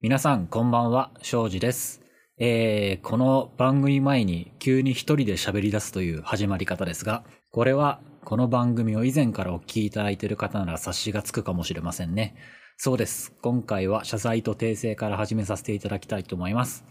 [0.00, 2.02] 皆さん、こんばんは、庄司です。
[2.38, 12.36] えー、この番組前に急に一人で喋り出すという始まり方ですが、これは、この番組を以前からお聞きいただいている方なら察しがつくかもしれませんね。
[12.76, 13.34] そうです。
[13.42, 16.84] 今回は謝罪と訂正から始めさせていただきたいと思います。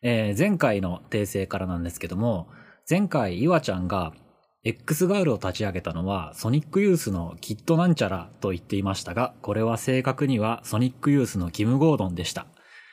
[0.00, 2.46] えー、前回の訂正からなんですけども、
[2.88, 4.12] 前回、岩ちゃんが
[4.62, 12.46] X ガールを立ち上げたのはソニックユースのキットなんちゃらと言っていましたが、これは正確にはソニックユースのキム・ゴードンでした。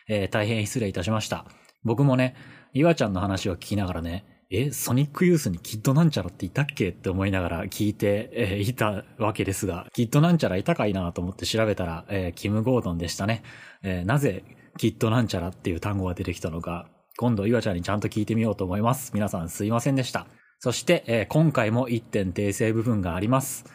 [0.08, 1.46] えー大変失礼いたしました。
[1.84, 2.36] 僕もね、
[2.74, 13.44] 岩ちゃんの話を聞きながらね、え、ソニックユースにキッドなんちゃらっていたっけって思いながら聞いて、えーいたわけですが、キッドなんちゃらいたかいなと思って調べたら、えーキム・ゴードンでしたね。
[13.84, 14.46] えーなぜ
[14.78, 19.12] キッドなんちゃらっていう単語が出てきたのか、今度岩ちゃんにちゃんと聞いてみようと思います。
[19.14, 20.28] 皆さんすいませんでした。
[20.60, 23.66] そして、えー今回も1点訂正部分があります。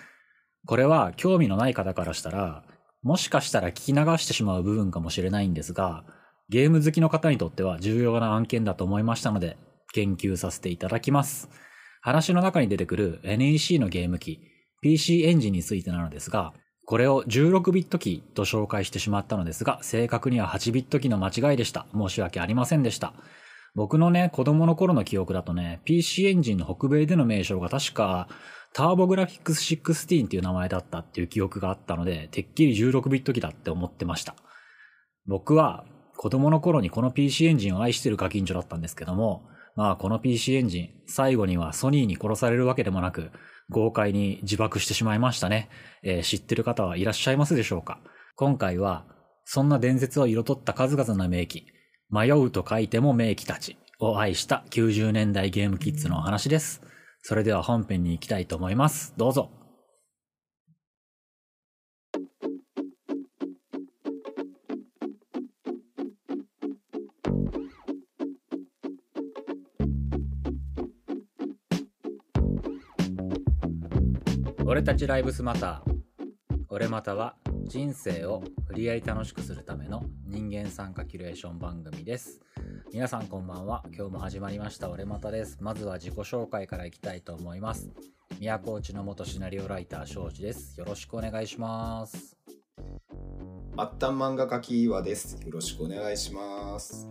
[0.67, 2.65] これは興味のない方からしたら、
[3.03, 6.05] もしかしたら聞き流してしまう部分かもしれないんですが、
[6.49, 9.57] ゲーム好きの方にとっては重要な案件だと思いましたので、
[9.93, 11.49] 研究させていただきます。
[12.01, 14.41] 話の中に出てくる NEC のゲーム機、
[14.83, 16.53] PC エンジンについてなのですが、
[16.85, 21.87] これを16ビット機と紹介してしまったのですが、正確には8ビット機の間違いでした。
[21.95, 23.15] 申し訳ありませんでした。
[23.75, 28.29] 僕のね、子供の頃の記憶だとね、PC エンジンの北米での名称が確か、
[28.75, 34.35] ターボグラフィックス16っていう名前だったっていう記憶があったので、てっきり16ビット機だって思ってました。
[35.27, 35.85] 僕は
[36.17, 43.31] 子供の頃にこの PC エンジンを愛してるガキンチョだったんですけども、まあこの PC エンジン、最後にはソニーに殺されるわけでもなく、
[43.71, 45.69] 豪快に自爆してしまいましたね。
[46.03, 48.01] えー知ってる方はいらっしゃいますでしょうか
[48.37, 49.07] 今回は、
[49.45, 51.67] そんな伝説を彩った数々の名機、
[52.13, 56.83] 迷うと書いても名機たちを愛した90年代ゲームキッズのお話です。
[57.23, 59.15] それでは本編に行きたいと思います。
[59.17, 59.51] どうぞ。
[74.67, 75.93] 俺たちライブスマター。
[76.69, 82.41] 俺または人生を無理やり楽しくするための人間参加キュレーション番組です。
[82.93, 83.83] 皆さんこんばんは。
[83.95, 85.59] 今日も始まりました俺またです。
[85.61, 87.91] まずは自己紹介からいきたいと思います。
[88.39, 90.79] 宮古内の元シナリオライター庄司です。
[90.79, 92.37] よろしくお願いします。
[93.75, 95.39] 末端漫画家キーワです。
[95.45, 97.09] よろしくお願いします。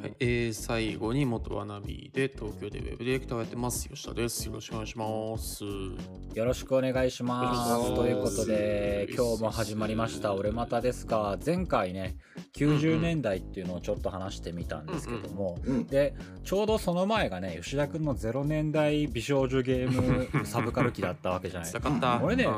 [0.00, 3.88] はい、えー、最後に元ワナビーで東京でウェブディレクターをやってます。
[3.88, 4.46] 吉田です。
[4.46, 5.64] よろしくお願いします。
[5.64, 7.72] よろしくお願いします。
[7.72, 7.96] お願いします。
[7.96, 10.34] ということで、今日も始まりました。
[10.34, 12.16] 俺またですが、前回ね、
[12.54, 15.86] 90年代っていうのをちょっと話してみたんですけども、うん。
[15.86, 21.90] で、ちょうどその前がね、吉田くんの0年代美少女ゲームサブカル期だったわけじゃない伝か。
[21.90, 22.20] った。
[22.22, 22.54] 俺ねうん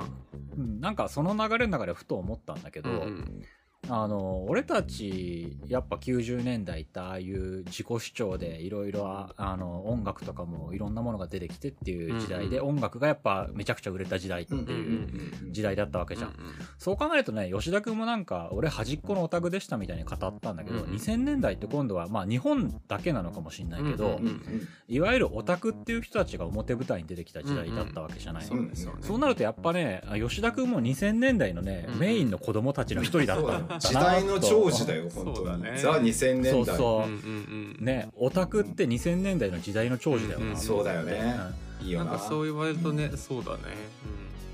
[0.59, 3.43] うんなんかその流れの中でふと思ったんだけど、うんうん
[3.93, 16.35] あの俺たちやっぱ90年代ってああいう自己主張でいろいろあの音楽とかもいろんなものが出てきてっていう時代で、うん音楽がやっぱめちゃくちゃ売れた時代ってうんうんいう時代だったわけじゃん、うん
[16.79, 24.69] そう考えるとね吉田君もなんか俺端っこのオタクでしたみたいに語ったんだけど、うんうん2000年代って今度はまあ日本だけなのかもしれないけど、うんうんうん。
[24.89, 29.01] いわゆるオタクっていう人たちが表舞台に出てきた時代だったわけじゃない、そうねそうね。
[29.03, 35.47] そうなるとやっぱねあ吉田君も2000年代のね、うんメインの子供たちの一人だったん時代の長寿だよ、そう本当に。
[35.47, 35.79] だね。
[35.79, 36.53] ザ2000年代。
[36.53, 37.09] そうそう。
[37.09, 41.35] うんうんうんねオタクって2000年代の時代の長寿だよな、うんうんそうだよね。
[41.83, 42.13] いいよな。
[42.13, 43.59] なんかそう言われるとねそうだね。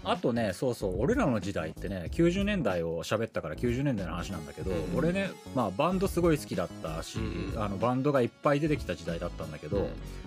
[0.04, 1.00] あとねそうそう。
[1.00, 7.60] 俺らの時代ってね90年代を喋ったから90年代の話なんだけど、うん俺ね、まあ、バンドすごい好きだったし、うん。
[7.60, 9.87] あのバンドがいっぱい出てきた時代だったんだけど、うん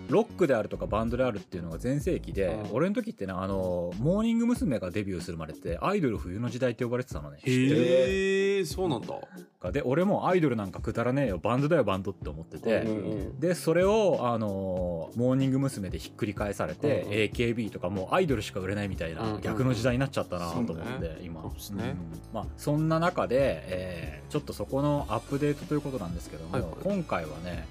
[0.10, 2.76] ロックであるとかバンドであるっていうのが全盛期で、うん。
[2.76, 4.80] 俺の時ってねあのモーニング娘。
[4.80, 7.40] がデビューするまでってアイドル冬の時代って呼ばれてたのね。
[7.44, 9.72] へえそうなんだ。
[9.72, 11.38] で俺もアイドルなんかくだらねえよ。
[11.38, 15.90] バンドだよバンドって思ってて、うんうんでそれをあのモーニング娘。
[15.90, 17.12] でひっくり返されて、うん。
[17.12, 21.42] AKB とかもうアイドルしか売れないみたいな、うん逆の時代になっちゃったなと思って、今。
[21.42, 21.96] そうですね。
[21.96, 22.34] うん。
[22.34, 26.72] まあ、そんな中で、えーちょっとそこのアップデートということなんですけども、はいはい。
[26.84, 27.68] 今回はね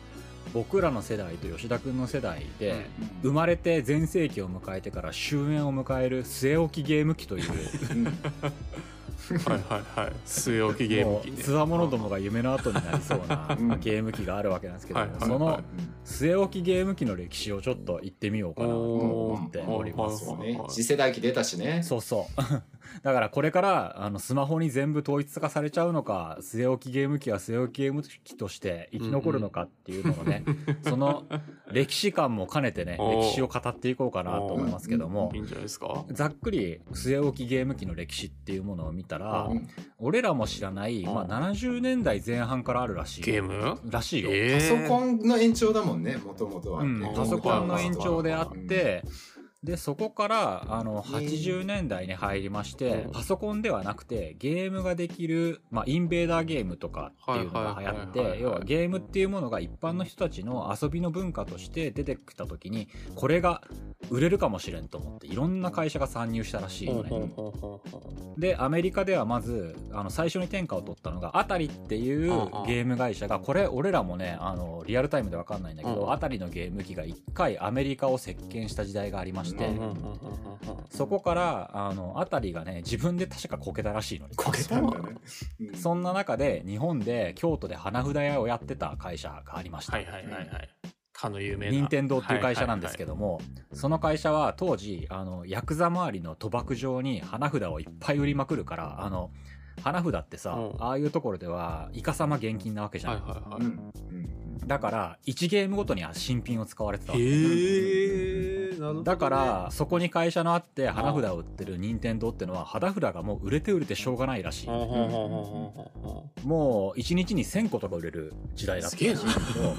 [0.53, 7.51] 僕らの世代と吉田君の世代で、うん生まれて全盛期を迎えてから終焉を迎える据え置きゲーム機という
[7.91, 8.13] うんはい
[9.69, 15.63] はいはい据え置きゲーム機ねつわものどもが夢の後になりそうなうんゲーム機があるわけなんですけども、はいはいはいその
[16.05, 20.25] 据え置きゲーム機の歴史をちょっと言ってみようかなと思っております。
[20.37, 20.59] ね。
[20.69, 21.83] 次世代機出たしね。
[21.83, 22.43] そうそう。
[23.03, 30.45] だからこれからあのスマホに全部統一化されちゃうのか据え置きゲーム機は据え置きゲーム機として生き残るのかっていうのをね、
[30.83, 31.25] その
[31.73, 36.05] 歴史観も兼ねてね歴史を語っていこうかなと思いますけどもいいんじゃないですか？
[36.11, 39.69] ざっくり据え置きゲーム機の歴史っていうものを見たらうん。
[39.99, 41.15] 俺らも知らない、うん。
[41.15, 43.79] まあ、70年代前半からあるらしいゲーム？
[43.91, 49.03] らしいよ、えパソコンンの延長だもんね、もともとは、うん、パソコンの延長であって、
[49.65, 63.63] で、そこから、あの、80年代に入りましてう、んパソコンではなくて、ゲームができる、まあ、インベーダーゲームとかっていうのが流行って、要はゲームっていうものが一般の人たちの遊びの文化として出てきた時に、これが
[64.11, 67.11] 売れるかもしれんと思って、いろんな会社が参入したらしいよね。
[68.39, 72.31] で、アメリカではまず、あの、最初に天下を取ったのが、アタリっていう
[72.67, 76.13] ゲーム会社が、これ、俺らもね、あの、リアルタイムでわかんないんだけど、うん。
[76.13, 80.19] アタリのゲーム機が一回アメリカを席巻した時代がありまして、うん
[80.91, 84.35] そこから、あの、アタリがね、自分で確かこけたらしいのに。
[84.37, 85.17] こけたんだね。
[85.61, 89.93] うんそんな中で、日本で、京都で花札屋をやってた会社がありました。
[89.93, 90.69] はいはいはいはい。
[91.13, 91.73] かの有名な。
[91.73, 93.13] 任天堂っていう会社なんですけど。
[93.13, 93.41] ども、
[93.73, 99.31] その会社は当時、あの、ヤクザ周りの賭博場に花札をいっぱい売りまくるから、あの、
[99.83, 103.13] 花札ってさ、うんああいうところでは、イカ様現金なわけじゃん。
[103.15, 103.61] はいはいはい。
[103.61, 107.25] うんうんだから、1ゲームごとには新品を使われてたわけ。
[107.25, 109.05] へえ、ね。
[109.05, 114.67] だから、そこに会社のあって花札を売ってる任天堂ってのは、花札がもう売れて売れてしょうがないらしい。
[114.67, 119.75] ほんもう、1日に1000個とか売れる時代だったらしいんだけど、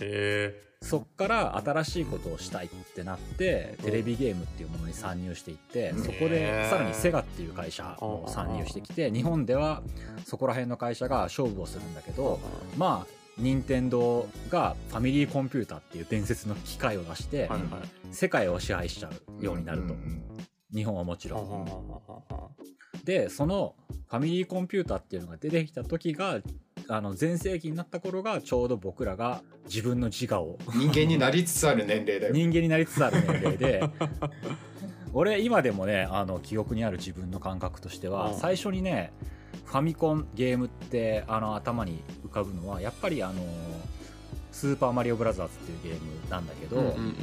[0.00, 6.04] へそっから新しいことをしたいってなって、テレビゲームっていうものに参入していって、うん。
[6.04, 9.82] そこでさらにセガっていう会社も参入してきて、日本では
[10.26, 12.38] そこら辺の会社が勝負をするんだけど、
[12.76, 17.60] まあ、任天堂がファミリーコンピュータっていう伝説の機械を出して、はいはい。
[18.12, 19.10] 世界を支配しちゃ
[19.40, 19.94] うようになると。
[19.94, 20.22] ん
[20.74, 21.66] 日本はもちろん。
[23.04, 23.74] で、その
[24.08, 26.40] ファミリーコンピュータっていうのが出てきた時が、
[26.88, 32.32] あの、前世紀になった頃がちょうど僕らが自分の自我を人間になりつつある年齢だよ。
[32.32, 33.82] 人間になりつつある年齢で
[35.14, 39.12] 俺今でもねあの記憶にある自分の感覚としては、うん最初にね
[39.66, 43.42] ファミコンゲームってあの頭に浮かぶのはやっぱりあの
[44.52, 47.14] スーパーマリオブラザーズっていうゲームなんだけど、うんうんうん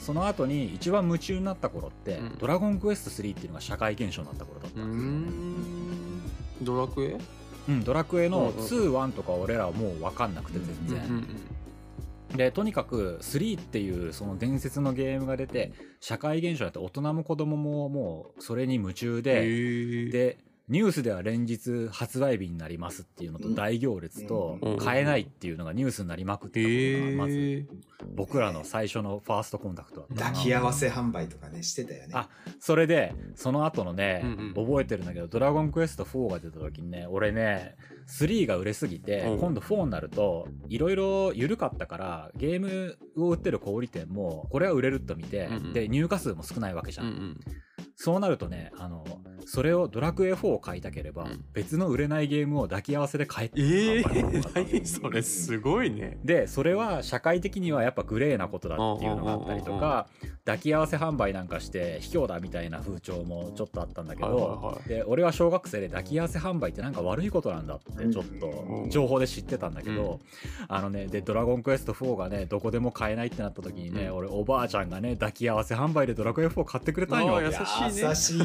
[0.00, 2.38] その後に一番夢中になった頃って、うん。
[2.38, 4.88] ドラゴンクエスト3っていうのが社会現象になった頃だったうん。
[4.88, 6.64] うーん。
[6.64, 7.18] ドラクエ？
[7.68, 11.26] うん、ドラクエのうんうん2、1とか俺らはもう分かんなくて全然、うんうん
[12.36, 20.10] でとにかく3っていうその伝説のゲームが出て社会現象になって大人も子供ももうそれに夢中へで、ー。
[20.10, 24.76] でニュースでは連日発売日になりますっていうのと大行列とうん。
[24.78, 27.66] 買えないっていうのがニュースになりまくってたへことがまずー。
[28.14, 32.12] 僕らの最初のファーストコンタクトだった抱き合わせ販売とかね、してたよね。
[32.14, 32.28] あ
[32.60, 34.24] それでその後のね、
[34.54, 37.76] 覚えてるんだけど「ドラゴンクエスト4」が出た時にね俺ね
[38.08, 39.38] 3が売れすぎて、うん。
[39.38, 47.40] 今度4になるといろいろ緩かったからゲームを売ってる小売店もこれは売れると見て、で入荷数も少ないわけじゃん。
[47.96, 49.04] そうなるとねあの
[49.50, 51.44] それをドラクエ4を買いたければ、うん。
[51.54, 54.02] 別の売れないゲームを抱き合わせで買えってええ
[54.54, 56.18] 何それすごいね。
[56.22, 60.06] でそれは社会的にはやっぱグレーなことだっていうのがあったりとか
[60.44, 64.88] 抱き合わせ販売なんかして卑怯だみたいな風潮もちょっとあったんだけはいはいどはい。
[64.88, 70.20] で俺は小学生で抱き合わせ販売ってなんか悪いことなんだってちょっと情報で知ってたんだけど
[70.68, 74.16] あのねで「ドラゴンクエスト4」がねどこでも買えないってなった時にねうん。
[74.16, 77.36] 俺おばあちゃんがね抱き合わせ販売で「ドラクエ4」買ってくれたんよ。
[77.36, 78.08] あー優しいね。
[78.08, 78.36] 優し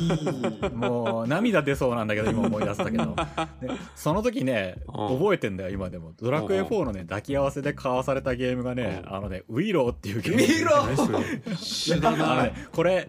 [0.69, 0.69] い。
[0.73, 0.92] も
[1.25, 3.15] う涙出そうなんだけど今思い出したけど。
[3.61, 5.17] でその時ねうん。
[5.17, 6.13] 覚えてんだよ今でも。
[6.21, 9.15] ドラクエ4のね抱き合わせで買わされたゲームがねうん。
[9.15, 10.41] あのねウィローっていうゲーム。
[10.41, 12.43] ウィロー？
[12.43, 12.53] ね。
[12.73, 13.07] これ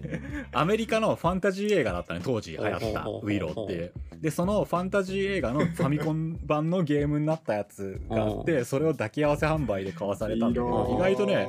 [0.52, 3.92] アメリカのファンタジー映画だったね当時流行ったウィローっていう。
[4.20, 11.47] でそのファンタジー映画のファミコン版のゲームになったやつがあってそれを抱き合わせ販売で買わされたんだけど意外とね。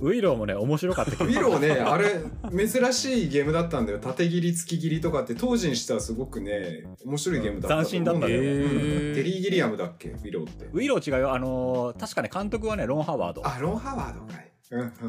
[0.00, 3.98] ウィローもね面白かったけウどィローね、あれ、珍しいゲームだったんだよ。
[3.98, 7.76] 縦切り、突き切りとかって、当時にしてはすごくね、面白いゲームだった。
[7.78, 8.34] 斬新だったねテ
[9.24, 10.66] リー・ギリアムだっけウィローって。
[10.66, 14.47] ウィロー違うよあのー確かね監督はねロン・ハワードあ、ロン・ハワードかい。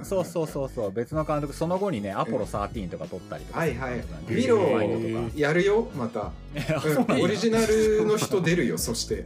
[0.03, 3.99] そうそうそうそう別の監督その後にねアポロ13とか撮ったりとかはいはい。
[3.99, 6.31] ウディズニィローワイドとかーやるよ、また。
[7.21, 9.25] オリジナルの人出るよ、 そして。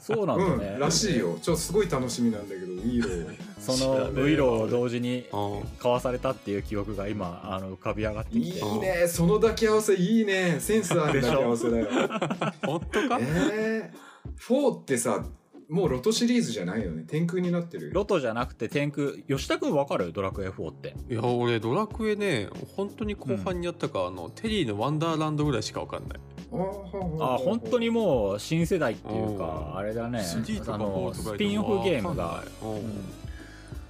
[0.00, 1.36] そうなんだね、うん、らしいよ。
[1.42, 3.36] ちょっとすごい楽しみなんだけど、ウィロー。
[3.58, 10.58] そのウィローを同時にうん買わされたっていう記憶が今あの浮かび上がっていきていね、その抱き合わせいいね。
[10.60, 11.88] センスある抱き合わせだよ。
[12.64, 13.18] 本当か？
[13.20, 15.24] えー、4ってさ、
[15.68, 17.04] もうロトシリーズじゃないよね。
[17.06, 17.92] 天空になってる。
[17.92, 19.12] ロトじゃなくて天空。
[19.28, 20.12] 吉田君わかる？
[20.12, 20.94] ドラクエ4って。
[21.10, 26.20] いや俺ドラクエね本当に後半にやったか、あのテリーのワンダーランドぐらいしかわかんない。
[26.52, 29.76] あ本当にもう新世代っていうかうん。
[29.78, 30.20] あれだね。
[30.20, 32.44] 3とかあの4とかスピンオフゲームが。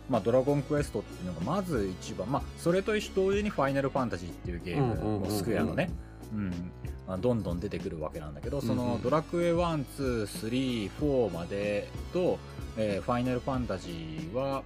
[0.07, 5.89] まあ、ドラゴンクエストっていうのがまず一番、まあ、それと同時にファイナルファンタジーっていうゲーうんうんうんうんムもスクエアのね、
[6.31, 6.51] うん。
[6.51, 6.59] まあ、
[7.21, 8.89] どんどん出てくるわけなんだけど、そうんうん。
[8.95, 12.39] のドラクエ1、2、3、4までと、
[12.77, 14.63] えーファイナルファンタジーは、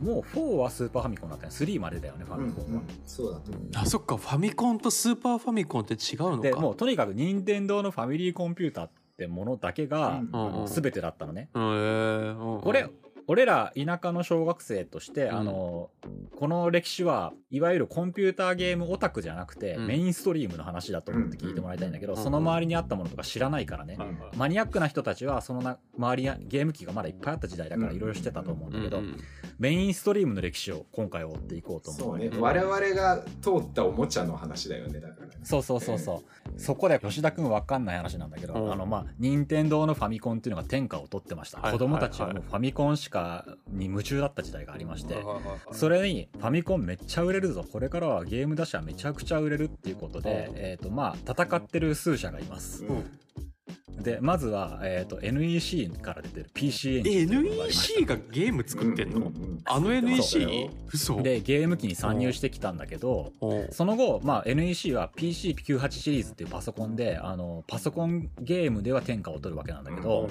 [0.00, 1.52] もう4はスーパーファミコンだったね。
[1.52, 2.46] 3までだよね、ファうん。
[2.46, 2.70] ミコンは。
[2.70, 3.62] うんそうだと思う。
[3.76, 6.42] あそっかファミコンとスーパーファミコンって違うのか。
[6.42, 10.66] で、もうとにかく任天堂のファミリーコンピューターってものだけが、うんうんうん。
[10.66, 11.50] 全てだったのね。
[11.54, 12.60] うんえーうん。
[12.62, 12.88] これ、
[13.28, 15.36] 俺ら田舎の小学生として、うん。
[15.36, 15.90] あの、
[16.36, 19.86] この歴史はいわゆるコンピューターゲームオタクじゃなくて、うん。
[19.86, 22.22] メインストリームの話だと思って聞いてもらいたいんだけど、うん。
[22.22, 23.98] その周りにあったものとか知らないからね。
[24.36, 29.02] マニアックな人たちはそのな周りやゲーム機がまだいっぱいあった時代だからいろいろしてたと思うんだけど、
[29.58, 32.30] メインストリームの歴史を今回追っていこうと思そううんね。
[32.38, 35.32] 我々が通ったおもちゃの話だよねだからね。
[35.42, 36.22] そうそうそうそ
[36.56, 36.60] う。
[36.60, 38.72] そこで吉田くんわかんない話なんだけど、うん。
[38.72, 41.60] あのまあ、任天堂のファミコンっていうのが天下を取ってました。
[41.60, 45.22] はい子供たちはもうファミコンしかに夢中だった時代がありまして、
[45.70, 47.64] それにファミコンめっちゃ売れるぞ。
[47.70, 52.84] これからはゲーム出しはめちゃくちゃ売れるっていうことで、うんえっ、とまあ、戦ってる数社がいます。
[52.84, 53.04] うん
[54.00, 58.00] で、まずは、えっ、と、NEC から出てる PC エンジンっていうのがありました。
[58.00, 59.22] NEC がゲーム作ってんの、うん。
[59.24, 59.30] うんう。
[59.30, 60.40] んあの NEC?
[60.42, 61.22] よ嘘。
[61.22, 63.32] で、ゲーム機に参入してきたんだけど、
[63.70, 70.28] その後、まあ、NEC は PC98 シリーズっていうパソコンで、あの、パソコンゲームでは天下を取るわけなんだけど、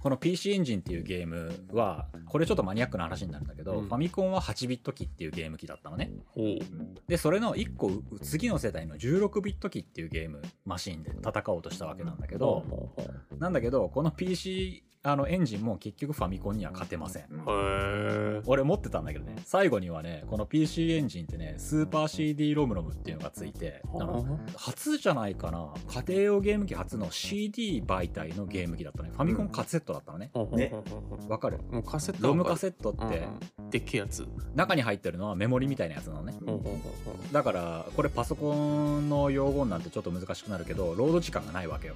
[0.00, 3.86] この PC エンジンっていうゲームは、これちょっとマニアックな話になるんだけど、うん。
[3.86, 6.10] ファミコンは8ビット機っていうゲーム機だったのね。
[7.06, 12.47] で、それの1個う次の世代の16ビット機っていうゲームマシンで戦おうとしたわけなんだけど、
[13.30, 17.24] どなんだけど、この PC あのエンジンも結局ファミコンには勝てません。
[18.46, 29.10] 俺持ってたんだけどね、最後にはね、この PC エンジンってね、スーパー CD ロムロムっていうのがついて、あの初じゃないかな、家庭用ゲーム機初の CD 媒体のゲーム機だったね。
[29.12, 30.30] ファミコンカセットだったのね。
[30.52, 30.72] ね。
[31.28, 31.58] わかる？
[31.70, 33.28] もうカセットロムカセッットって、
[33.70, 34.26] でっけえやつ。
[34.54, 36.34] 中に入ってるのはメモリみたいなやつなのね。
[37.32, 41.94] だから、これパソコンの用語になってちょっと難しくなるけど、ロード時間がないわけよ。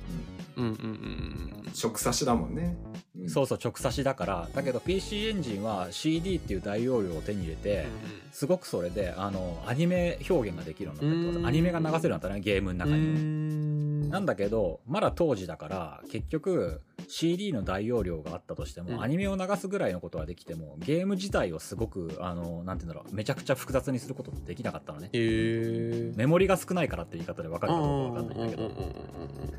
[0.56, 0.64] うん。
[0.64, 2.76] うんうんうん直差しだもんね、
[3.18, 3.28] うん。
[3.30, 4.48] そうそう、直差しだから。
[4.54, 7.86] だけど PC エンジンは CD っていう大容量を手に入れて、
[8.32, 11.38] すごくそれで、あの、アニメ表現ができるようになったってこと。
[11.40, 11.46] うん。
[11.46, 16.82] アニメが流せるようになったね、ゲームの中になんだけど、まだ当時だから、結局、
[17.12, 25.08] CD の大容量があったとしても、うんアニメを流すぐらいのことはできても、ゲーム自体をすごく、あの、なんていうんだろう、めちゃくちゃ複雑にすることってできなかったのね。
[25.08, 28.70] へえメモリが少ないからって言い方で分かるかどうか分かんないんだけど、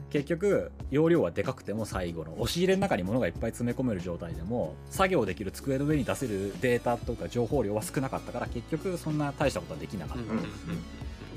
[0.10, 10.24] 結局、容量はでかくても最後の、押し入れの中に物がいっぱい詰め込める状態でも、作業できる机の上に出せるデータとか情報量は少なかったから、結局そんな大したことはできなかった。
[10.24, 10.45] うんうん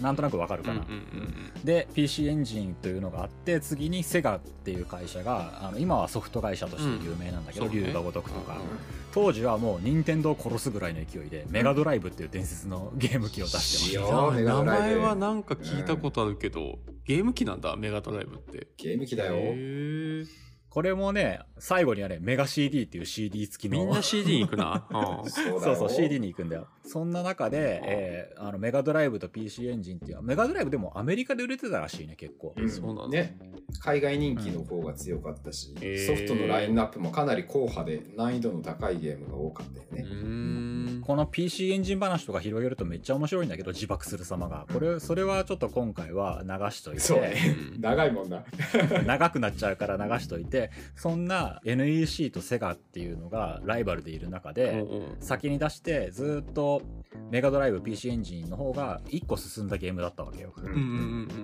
[0.01, 0.85] なんとなくわかるかな。
[1.65, 8.61] で PC エンジンというのがあって次にセガっていう会社があの今はソフト会社として有名なんだけど、うんそうね龍が如くとか、うん
[9.17, 18.67] 当時はもう任天堂を殺すぐらいの勢いで、メガドライブっていう伝説のゲーム機を出してましいやメガ名前はなんか聞いたことあるけど、ゲーム機なんだメガドライブって。
[18.77, 19.33] ゲーム機だよ、
[20.77, 23.79] これもね最後にはねメガ CD っていう CD 付きの。
[23.79, 24.87] みんな CD に行くな、
[25.25, 25.31] うん。
[25.31, 26.69] そうだよそうそう CD に行くんだよ。
[26.85, 32.69] そんな中で、えーあのメガドライブと PC エンジンっていうメガドライブでもアメリカで売れてたらしいね結構、うん。
[32.69, 33.17] そうなんだ。
[33.17, 33.39] ね。
[33.81, 40.56] 海外人気の方が強かったし、へーソフトのラインナップもかなり硬派で難易度の高いゲームが多かったようね、ーん
[41.07, 44.67] この PC エンジン話とか広げるとめっちゃ面白いんだけど自爆する様が。
[44.73, 47.01] これそれはちょっと今回は流しといて。
[47.01, 47.57] そうね。
[47.75, 47.81] うん。
[47.81, 48.43] 長いもんな。
[49.07, 50.73] 長くなっちゃうから流しといて。
[50.97, 55.17] そんな NEC とセガっていうのがライバルでいる中で、うんうん。
[55.21, 56.83] 先に出してずっと
[57.31, 60.55] メガドライブ PC エンジンの方が1個進んだゲームだったわけよ。
[60.57, 60.65] うん。
[60.65, 60.83] うんうんう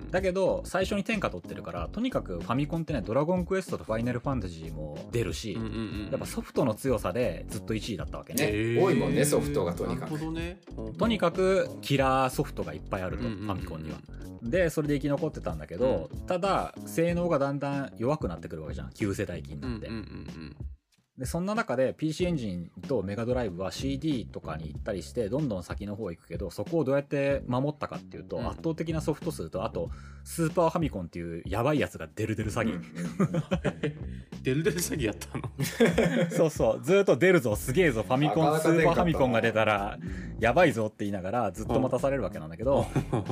[0.09, 6.09] んだけど最初に天下取ってるからとにかくファミコンってねドラゴンクエストとファイナルファンタジーも出るし、うんうんうん。
[6.11, 8.81] やっぱソフトの強さでずっと1位だったわけね。
[8.83, 10.61] 多いもんねソフトがとにかくね
[10.99, 13.99] とにかくキラーソフトがいっぱいあると、ファミコンには。
[14.43, 18.91] で、それで生き残ってたんだけど、ただ、性能がだんだん弱くなってくるわけじゃん。
[18.93, 19.89] 旧世代機になって。
[21.23, 28.49] うんうんうんで、そんな中で PC エンジンとメガドライブは CD とかに行ったりして、どんどん先の方行くけど、そこをどうやって守ったかっていうと、うん。
[28.49, 29.93] 圧倒的なソフト数と、あと、
[30.25, 32.81] スーパーファミコンっていうやばいやつがデルデル詐欺。
[34.43, 35.45] デルデル詐欺やったの？
[36.37, 40.01] そうそう、ずっと出るぞ、すげえぞ、ファミコン、スーパーファミコンが出たら、
[40.41, 42.85] やばいぞって言いながら、ずっと待たされるわけなんだけど、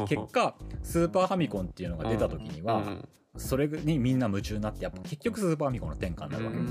[0.06, 0.54] 結果、
[0.84, 2.98] スーパーファミコンっていうのが出た時には、
[3.36, 6.56] それにみんな夢中になって、やっぱ結局スーパーファミコンの転換になるわけ。
[6.58, 6.62] で、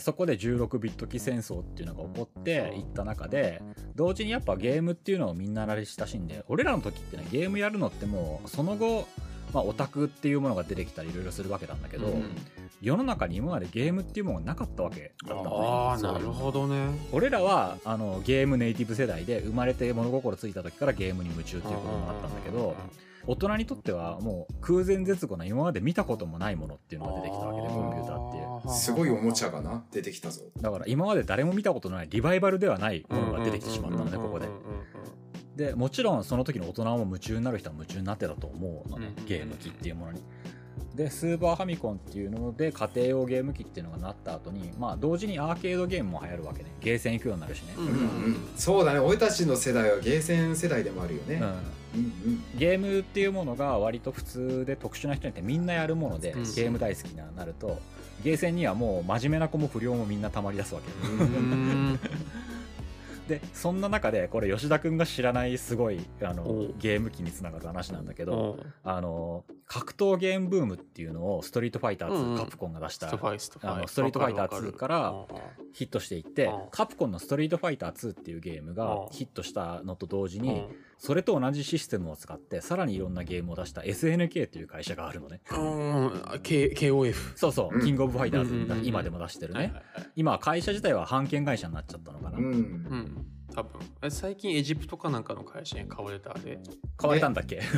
[0.00, 3.62] そこで16ビット機戦争っていうのが起こっていった中で、
[3.94, 9.06] 同時にやっぱゲームっていうのをみんな慣れ親しんで、俺らの時ってね、ゲームやるのってもう、その後、
[9.52, 12.36] まあ、オタクっていうものが出てきたりいろいろするわけなんだけど、うん
[12.80, 15.66] 世の中に今までゲームっていうものがなかったわけだったのね。
[15.66, 16.86] ああなるほどね。
[17.12, 22.74] 俺らはあのゲームネイティブ世代で生まれて物心ついた時からゲームに夢中っていうこともあったんだけど
[23.26, 28.74] 大人にとってはもう空前絶後な今まで見たこともないものっていうのが出てきたわけでコンピューターっていう。
[28.74, 30.42] すごいおもちゃがな出てきたぞ。
[30.60, 34.48] だから今まで誰も見たことのないリバイバルではないものが出てきてしまったのねここで。
[35.56, 39.24] でもちろんその時の大人も夢中になる人は夢中になってたと思うのねうん。
[39.26, 40.22] ゲーム機っていうものに
[41.00, 46.70] でスーパーファミコンっていうので家庭用ゲーム機っていうのがなった後にまあ同時にアーケードゲームも流行るわけね。
[46.80, 48.36] ゲーセン行くようになるしね、うんうんうん。
[48.54, 48.98] そうだね。
[48.98, 51.36] 俺たちの世代はゲーセン世代でもあるよね。
[51.36, 51.42] うん。
[51.42, 56.42] うんうんゲームっていうものが割と普通で特殊な人にってみんなやるもので、うん。
[56.42, 57.78] ゲーム大好きになると
[58.22, 60.90] ゲーセンにはもう真面目な子も不良もみんなたまり出すわけ。
[63.30, 72.36] でそんな中でこれ吉田君が知らないすごいあのゲーム機につながる話なんだけど、んあの格闘ゲームブームっていうのをストリートファイター2、うんうん。
[72.38, 75.14] カプコンが出したストファイストファイあのストリートファイター2わるから
[75.72, 76.70] ヒットしていってうん。
[76.72, 79.08] カプコンのストリートファイター2っていうゲームがうん。
[79.10, 80.76] ヒットしたのと同時にうん。
[80.98, 85.40] それと同じシステムを使ってさらにいろんなゲームを出した SNK っていう会社があるのね。
[85.52, 87.36] うん、K、KOF。
[87.36, 87.84] そうそう、うん。
[87.84, 89.84] キングオブファイターズうん今でも出してるね、はいはいはい。
[90.16, 92.44] 今会社自体は版権会社になっちゃったのかな、うん。
[92.44, 93.80] うん、多分。
[94.02, 96.58] え最近エジプトかなんかの会社に買われたあれ？
[96.96, 97.62] 買われたんだっけ？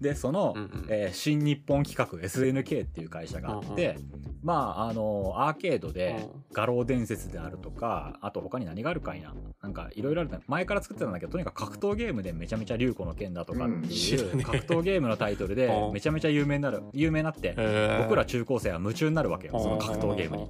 [0.00, 0.86] でその、うんうん。
[0.88, 3.98] えー新日本企画 SNK っていう会社があって、
[4.42, 6.44] まああのアーケードでうん。
[6.52, 9.34] 画廊伝説であるとかあと他に何があるかいな。
[9.62, 10.30] なんかいろいろある。
[10.30, 13.84] ね前から作ってたんだけどとにかく格闘ゲームでめちゃめちゃ竜子の剣だとかってうん。
[13.84, 15.92] いう格闘ゲームのタイトルでうん。
[15.92, 17.54] めちゃめちゃ有名になる有名になって
[18.02, 20.48] 僕ら中高生は夢中になるわけよその格闘ゲームに。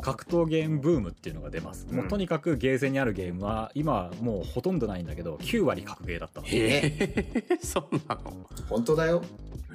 [0.00, 6.46] 格闘ゲームブームっていうのが出ます、もうとにかくゲーセンにあるゲームは今はもうほとんどないんだけど9割格ゲーだったの。
[6.46, 8.37] へえ、 そうなの？
[8.68, 9.22] 本当だよ。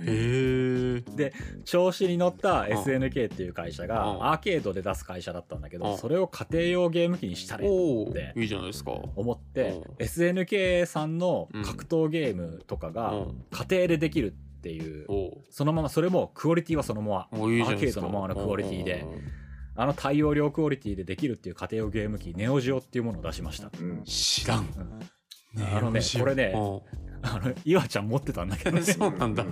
[0.03, 1.34] で
[1.65, 8.91] 調子に乗った SNK っていう会社がうんアーケードで出す会社だったんだけうんどそれを家庭用ゲーム機にしたれとおお思って、いいじゃないですか。
[8.91, 10.05] 思ってうん。
[10.05, 13.46] SNK さんの格闘ゲームとかがうん。
[13.51, 15.05] 家庭でできるっていう
[15.50, 19.22] そのままそれもクオリティはそのままアーケードのままのクオリティでうんうんうん。
[19.75, 23.71] あの対応量クオリティでできるっていう家庭用ゲーム機ネオジオっていうものを出しました。
[23.80, 24.04] うん。
[24.04, 24.67] 知らん。
[25.56, 26.82] あのねこれねう
[27.23, 29.45] あの岩ちゃん持ってたんだけどん そうなんだ。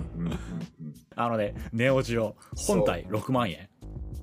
[1.16, 3.68] あのねネオジオ本体6万円。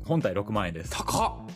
[0.06, 0.92] 本体6万円です。
[0.92, 1.56] 高っ。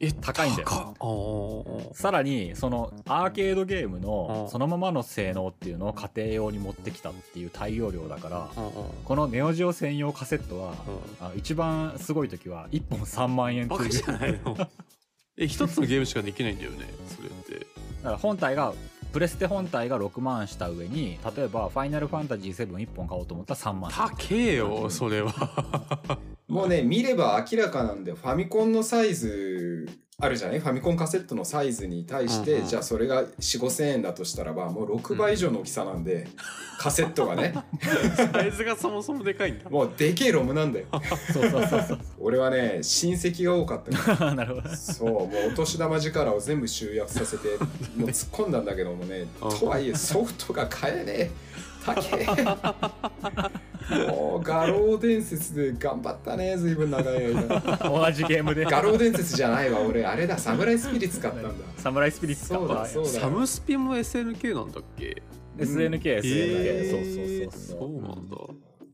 [0.00, 1.92] え、高いんだよ。
[1.94, 8.50] さらにそのアーケードゲームのうんそのままの性能っていうのを家庭用に持ってきたっていう対応量だから
[9.04, 10.74] このネオジオ専用カセットは
[11.36, 13.90] 一番すごい時は1本3万円っていう。
[13.90, 14.56] じゃないの。
[15.36, 17.66] え、一つのゲームしかできないんだよね、それって。
[18.02, 18.72] だから本体が
[19.14, 26.18] プレステ本体が6万した上に例えば「ファイナルファンタジー7」1本買おうと思ったら3万高えよ、それは。
[26.48, 29.88] もうね見れば明らかなんでファミコンのサイズ
[30.20, 30.60] あるじゃない？
[30.60, 32.68] ファミコンカセットのサイズに対して、うんうん。
[32.68, 36.28] じゃあそれが4 5千円だとしたらばもう6倍以上の大きさなんで、
[36.78, 37.52] カセットがね。
[38.32, 39.68] サイズがそもそもでかいんだ。
[39.68, 40.86] もうでけえロムなんだよ。
[41.32, 41.98] そうそうそうそう。
[42.20, 47.48] 俺はね親戚が多かったから なるほどそうもうお年玉力を全部集約させて
[47.96, 49.58] もう突っ込んだんだけどもねうん。
[49.58, 51.30] とはいえソフトが買えねえ
[54.08, 57.76] もう画廊伝説で頑張ったね随分長い間。
[57.78, 58.64] 同じゲームで。
[58.64, 60.04] 画廊伝説じゃないわ俺。
[60.06, 61.50] あれだサムライスピリッツ買ったんだ。
[61.76, 63.10] サムライスピリッツかそうだそうだ。
[63.10, 65.22] サムスピも SNK なんだっけ
[65.58, 68.02] ？SNK、SNK、えーそうそうそうそう。
[68.02, 68.36] なんだ。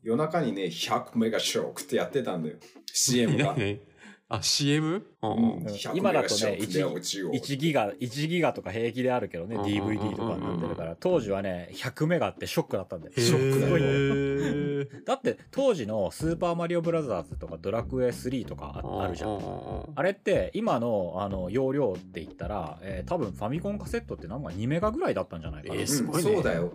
[0.02, 2.56] 夜中にね100メガショックってやってたんだよ。
[2.92, 3.80] CM が、何
[4.30, 5.04] あ、CM?
[5.22, 5.38] うんうん。
[5.38, 5.66] うん。
[5.66, 10.96] 100今だとねメガショックで落ちよう1ギガ1ギガとか平気であるけどねうん DVD とかになってるから。
[10.98, 13.12] 当時はね100メガってショックだったんだよ。
[13.16, 19.30] ショックすごいねへだって当時の「スーパーマリオブラザーズ」とか「ドラクエ3」とかああるじゃん。
[19.30, 19.40] ん。
[19.94, 26.72] あれって今のあの容量って言ったら、えー多分ファミコンカセットってなんか2メガぐらいだったんじゃないかな、えーすごいそうだよ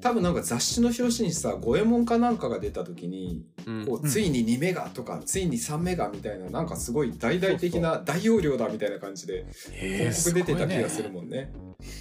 [0.00, 3.86] 多分なんか雑誌の表紙にさ五右衛門かなんかが出た時にうん。
[3.86, 11.52] こうついに2メガとか、ついに3メガみたいななんかすごい大々的な大容量だみたいな感じでえー広告出てた気がするもんね。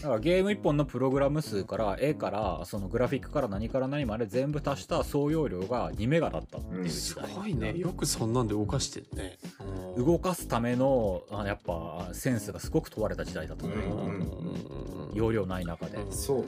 [0.02, 7.78] だからゲーム1本のプログラム数から絵からそのグラフィックから何から何まで全部足した総容量が2メガだったっていう時す代、ごいね。
[7.78, 9.38] よくそんなんで動かしてるね。
[9.96, 10.06] うん。
[10.06, 15.16] 動かすためのあやっぱセンスがすごく問われた時代だったね、うんうんうんうん。
[15.16, 16.12] 容量ない中で、うん。
[16.12, 16.46] そう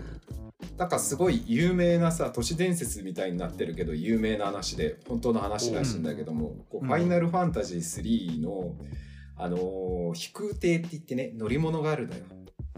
[0.77, 8.75] なんかすごい有名なさ都市伝説みたいになってるけど有名な話で本当の話らしいんだけども、こううんファイナルファンタジー3の、
[9.37, 12.23] あのー飛空艇って言ってね乗り物があるのよ。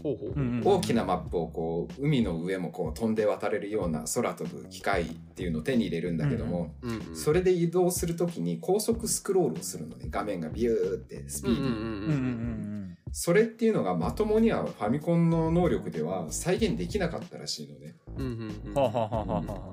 [0.04, 0.62] ほうほううん。
[0.64, 7.16] 大きなマップをこう海の上もこう飛んで渡れるような空飛ぶ機械っていうのを手に入れるんだけども、うんうん。
[7.16, 10.08] それで移動するときに高速スクロールをするのね。
[10.10, 12.08] 画面がビューってスピーディーに、うんうんうんうんうん。
[12.08, 12.84] うん
[13.16, 17.94] それっていうのがまともにはファミコンの能力では再現できなかったらしいのね。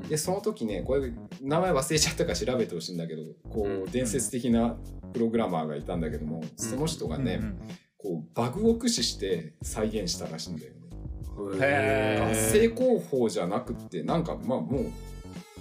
[0.08, 4.78] でその時ねこれ名前忘れちゃったから調べてほしいんだけどこう伝説的な
[5.12, 7.60] プログラマーがいたんだけどもその人がね、うんうん
[8.02, 12.34] こうバグを駆使して再現したらしいんだよね。
[12.34, 14.92] 成功法じゃなくってなんかまあもう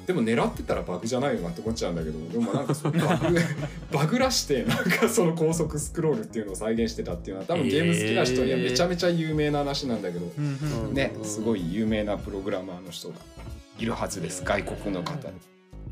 [0.07, 3.39] でも狙ってたらバグじゃないよなって思っちゃうんだけどでもなんかその バグ
[3.93, 10.27] バグらしてなんかその高速スクロールっていうのを再現してたっていうのは多分ゲーム好きな人にはめちゃめちゃ有名な話なんだけど、
[10.93, 13.15] ねすごい有名なプログラマーの人が
[13.79, 14.43] いるはずです。
[14.45, 15.35] 外国の方に。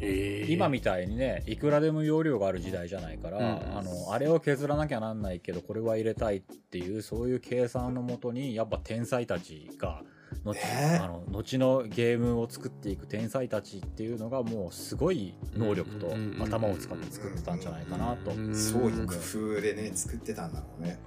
[0.00, 0.52] えー。
[0.52, 3.44] 今みたいにねいくらでも容量がある時代じゃないから、うん
[3.78, 10.02] あのあれを削らなきゃなんないけどこれは入れたいっていうそういう計算のもとにやっぱ天才たちが
[10.44, 18.32] 後,、ねあの後のゲームを作っていく天才たちっていうのがもうすごい能力と頭を使って創ってたんじゃないかなと。
[18.32, 19.14] うん創意工
[19.56, 20.98] 夫でね作ってたんだろうね。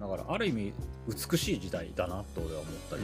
[0.00, 0.72] だからある意味
[1.08, 3.02] 美しい時代だなと俺は思ったり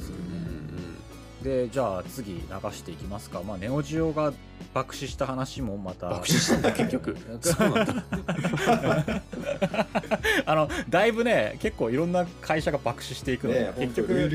[0.00, 1.10] するね。
[1.40, 2.40] うんでじゃあ次流
[2.72, 4.32] していきますか、まあ、ネオジオが
[4.74, 6.10] 爆死した話もまた。
[6.10, 7.16] 爆死したんだ結局。
[7.40, 8.04] そうなんだ。
[10.46, 14.28] あのだいぶね結構いろんな会社が爆死していくので、ね本結局ね。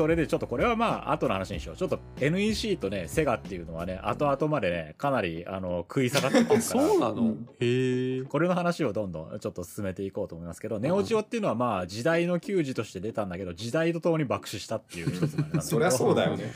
[0.00, 1.76] それでちょっとこれはまあ後の話にしよう。
[1.76, 6.62] ちょっと NEC とねセガっていうのはね後々までねかなりあの食い下がってくるから。
[6.62, 7.20] そうなの？
[7.20, 7.48] うん。
[7.60, 8.22] へえ。
[8.22, 15.60] これの話をどんどんちょっと進めていこうと思いますけど、ネオジオっていうのはまあ時代の球児として出たんだけど時代とともに爆死したっていう一つなんだけど。
[15.60, 16.50] そりゃそうだよね。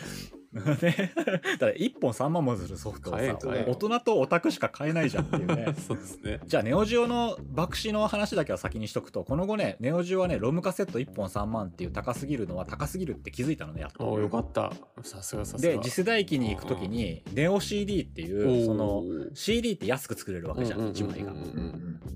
[0.82, 5.74] ね、だから1本3万もするソフトをさ大人とオタクしか買えないじゃんっていうね。
[5.86, 6.40] そうですね。
[6.46, 14.10] じゃあネオジオの爆死の話だけは先にしとくとこの後ねネオジオはねロムカセット1本3万っていう高すぎるのは高すぎるって気づいたのねやっと。
[14.10, 14.72] およかった。
[15.02, 15.72] さすがさすが。
[15.72, 19.02] で次世代機に行く時にネオ CD っていうその
[19.34, 21.32] CD って安く作れるわけじゃん1枚が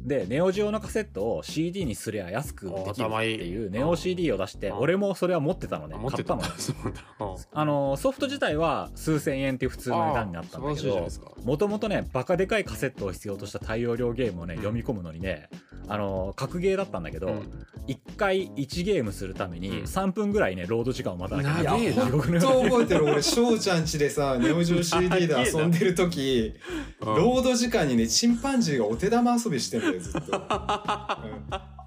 [0.05, 5.94] でネオジオのカセットを CD にすりゃ安くできるって頭いうネオ CD を出してうん俺もそれは持ってたのね。
[5.96, 6.37] あ持ってた。
[6.37, 7.44] 買ったのね。
[7.53, 11.09] あのソフト自体は数千円っていう普通の値段になったんだけど
[11.45, 14.61] もともとねバカでかいカセットを必要とした大容量ゲームをね、うん。
[14.61, 15.49] 読み込むのにね
[15.88, 17.67] あの格ゲーだったんだけど、うん。
[17.87, 19.85] 1回1ゲームするためにうん。
[19.85, 22.11] 3分ぐらいねロード時間を待たなきゃいけない。
[22.11, 23.05] 覚えてる。
[23.05, 26.55] 俺翔ちゃん家でさネオジオ CD で遊んでる時
[27.01, 27.14] うん。
[27.17, 31.79] ロード時間にねチンパンジーがお手玉遊びしてんだよずっと、う ん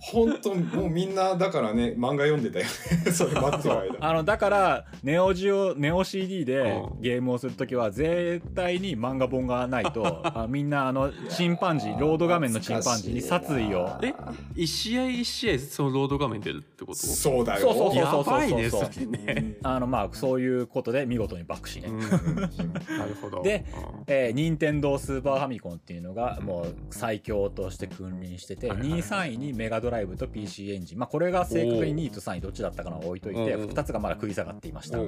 [0.00, 2.70] 本当もうみんなだからね漫画読んでたよね。
[3.12, 3.96] それ待ってる間。
[4.08, 7.00] あのだからネオジオネオ CD でうん。
[7.00, 13.88] ゲームをするときは絶対に漫画本がないと あみんなあのチンパンジーロード画面のチンパンジーに殺意を。
[14.02, 14.14] え
[14.54, 16.94] 一試合一試合そのロード画面出るってこと？
[16.94, 17.60] そうだよ。
[17.60, 19.34] そうそうそうやばいねそれうね。
[19.40, 21.98] んあのまあそういうことで見事に爆死ね、うん。
[22.00, 23.42] なるほど。
[23.42, 24.04] でうん。
[24.06, 29.00] えー、任天堂スーパーファミコンっていうのがもう最強として君臨してて、はいはいはい。
[29.00, 30.98] 2位3位にメガドライブと PC エンジン。
[30.98, 34.98] まあこれが正確に2位と3位どっちだったかな置いといておー2つがまだ食い下がっていました。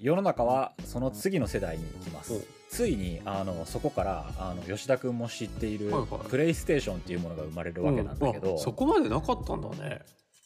[0.00, 2.46] 世の中はその次の世代に行きます。
[2.68, 5.92] ついにあのそこからあの吉田君も知っている
[6.28, 10.00] プレイステーションっていうものが生まれるわけなんだけど、そこまでなかったんだね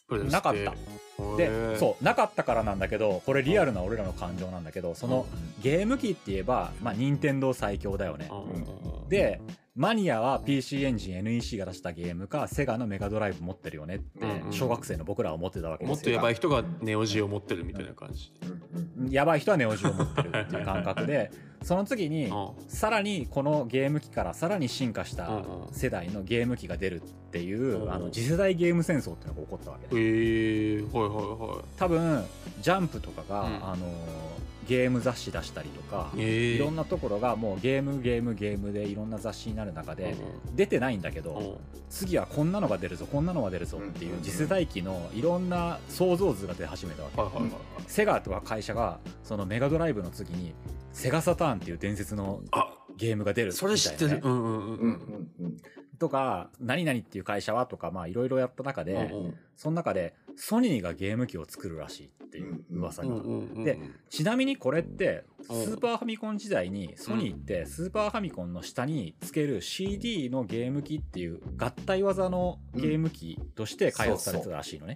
[0.09, 0.73] なかった。
[1.35, 5.25] でそうなかったからなんだけどこれリアルな俺らの感情なんだけどその
[5.63, 8.29] ゲーム機って言えばまあ任天堂最強だよね。
[9.09, 9.41] で
[9.75, 15.95] マニアは PC エンジン NEC が出したゲームかセガのメガドライブ持ってるよねって小学生の僕らは思ってたわけですよ。
[15.95, 18.31] もっとやばい人がネオジオ持ってるみたいな感じ。
[19.09, 21.31] やばい人はネオジオ持ってるっていう感覚で
[21.63, 22.49] その次にうん。
[22.67, 25.29] さらにこのゲーム機からさらに進化した
[25.71, 31.15] 世代のゲーム機が出るっていううんあの次世代ゲーム戦争っていうのが起こったわけでへえはいはい
[31.57, 32.23] は多分
[32.61, 33.55] ジャンプとかが、うん。
[33.69, 33.87] あの
[34.67, 40.17] ゲーム雑誌出したりとか、えいろんなところがもうゲームゲームゲームでいろんな雑誌になる中で、
[40.55, 44.21] 出てないんだけど、次はこんなのが出るぞこんなのが出るぞっていううん。
[44.21, 47.41] 次世代機のいろんな想像図が出始めたわけ、
[47.87, 50.53] セガとか会社がそのメガドライブの次に
[50.97, 53.77] セガサターンっていう伝説のあゲームが出るみたいなね。
[53.77, 54.21] それ知ってる。
[54.23, 54.57] うんうんうん。
[54.57, 55.57] うんうんうん。
[55.99, 59.37] とか何々っていう会社はとかまあいろいろやった中で、うんうん。
[59.55, 63.15] その中でソニーがゲーム機を作るらしいっていう噂が、
[63.63, 65.73] でちなみにこれってスうん。
[65.73, 74.95] ーパーファミコン時代にソニーってスーパーファミコンの下につける CD のゲーム機っていう合体技のゲーム機として開発されてたらしいのね。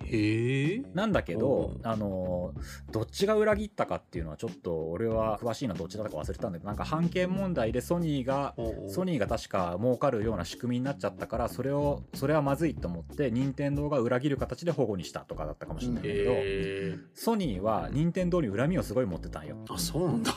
[0.93, 1.88] なんだけど、うん。
[1.88, 8.54] あのーどっちが裏切ったかっていうのはちょっと俺は詳しいのはどっちだったか忘れたんだけどなんか判権問題でソニーが
[8.89, 19.56] ソニーが確か儲かるような仕組みにななっちゃったからそれをそれはまずいと思って任天堂が裏切る形で保護にしたとかだったかもしれないんだけど、へソニーは任天堂に恨みをすごい持ってたんよ。
[19.65, 20.34] ーあそうなんだ。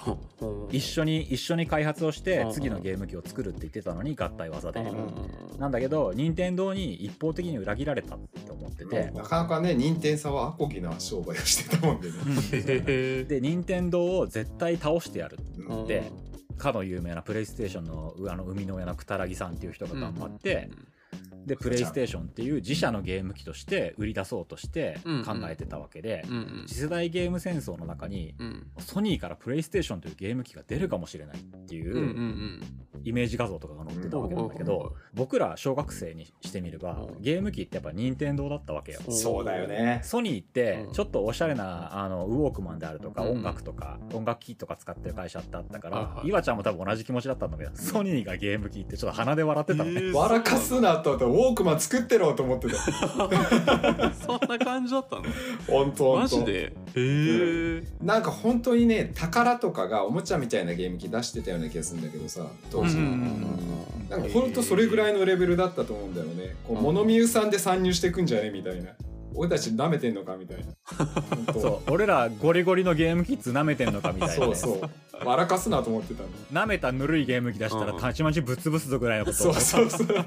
[0.70, 2.52] 一緒に一緒に開発をしてうん。
[2.52, 5.58] 次のゲーム機を作るって言ってたのに合体技で、うん。
[5.58, 15.86] なんだけど任天堂に一方的に裏切られたって思ってて、なかなかね任天さんはアコギな商売をしてたもんでね、で任天堂を絶対倒してやるうん。
[15.88, 16.12] で
[16.56, 20.70] かの有名なプレイステーションのあの生みの親のくたらぎさんっていう人が頑張って、
[21.46, 26.64] でプレイステーションっていう自社のゲーム機として売り出そうとしてうん考えてたわけで、うんうん。
[26.66, 28.66] 次世代ゲーム戦争の中にうん。
[28.78, 32.60] ソニーからプレイステーションというゲーム機が出るかもしれないっていう
[33.04, 37.22] イメージ画像とかが載ってたわけなんだけうんど僕ら小学生にしてみればうん。
[37.22, 39.00] ゲーム機ってやっぱ任天堂だったわけよ。
[39.06, 39.10] う。
[39.10, 40.00] んそうだよね。
[40.02, 40.92] ソニーってうん。
[40.92, 43.30] ちょっとおしゃれなあのウォークマンであるとかうん。
[43.38, 52.76] 音楽とか音楽機とか使ってる会社ってあったから岩ちゃんも多分同じ気持ちだったんだけどソニーがゲーム機ってちょっと鼻で笑ってたのねえー笑かすなと思ってウォークマン作ってろと思ってた。
[54.14, 55.22] そんな感じだったの？
[55.66, 56.16] 本当本当。
[56.16, 56.66] マジで？
[56.66, 57.82] へえ。
[58.00, 66.54] なんか本当にね宝とかがおもちゃみたいなゲーム機出してたような気がするんだけどさ当時、うんうんうんなんか本当それぐらいのレベルだったと思うんだよね。
[66.68, 68.90] こう物見ゆさんで参入してくんじゃねみたいな。
[69.34, 71.52] 俺たち舐めてんのかみたいな。
[71.54, 71.90] そう。
[71.90, 74.54] 俺らゴリゴリのゲーム機っつ舐めてんのかみたいなね。
[74.54, 74.90] そうそう
[75.24, 76.28] 笑かすなと思ってたの。
[76.52, 78.00] 舐めたぬるいゲーム機出したらうん。
[78.00, 79.50] たちまちぶつぶすぞぐらいのこと。
[79.50, 80.06] をそうそうそう。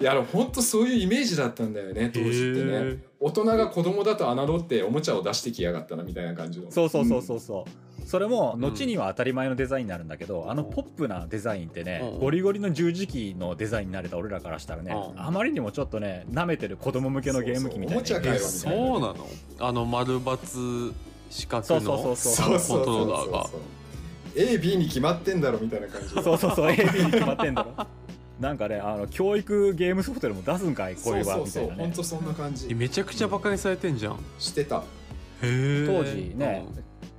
[0.00, 6.70] いや本当そういうイメージだったんだよね当時ってへねー大人が子供だと侮っておもちゃを出してきやがったなみたいな感じの。
[6.70, 12.18] そうそうそうそうそう、それも後には当たり前のデザインになるんだけど、あのポップなデザインってね、うん。
[12.18, 15.22] ゴリゴリの十字キーのデザインになれた俺らからしたらね、うん。
[15.22, 19.16] あまりにもちょっとね舐めてる子供向けのゲーム機みたいなそうそうおもちゃかよえみたいそうなの？
[19.60, 20.92] あの丸抜
[21.30, 22.58] 四角そうそうそうのそうそう。
[22.60, 23.42] そうコントローラーが。
[23.44, 23.60] そうそうそう
[24.36, 26.08] AB に決まってんだろみたいな感じ。
[26.14, 27.86] そうそうそう AB に決まってんだろ。
[28.40, 30.96] なんかねあの教育ゲームソフトでも出すんかい？
[30.96, 31.46] こういう場そう。
[31.48, 31.76] そうみたいうなね。
[31.76, 34.14] そ本当そんな感えじめちゃくちゃバカにされてんじゃん。
[34.14, 34.82] へしてた。
[35.42, 36.64] え当時ね、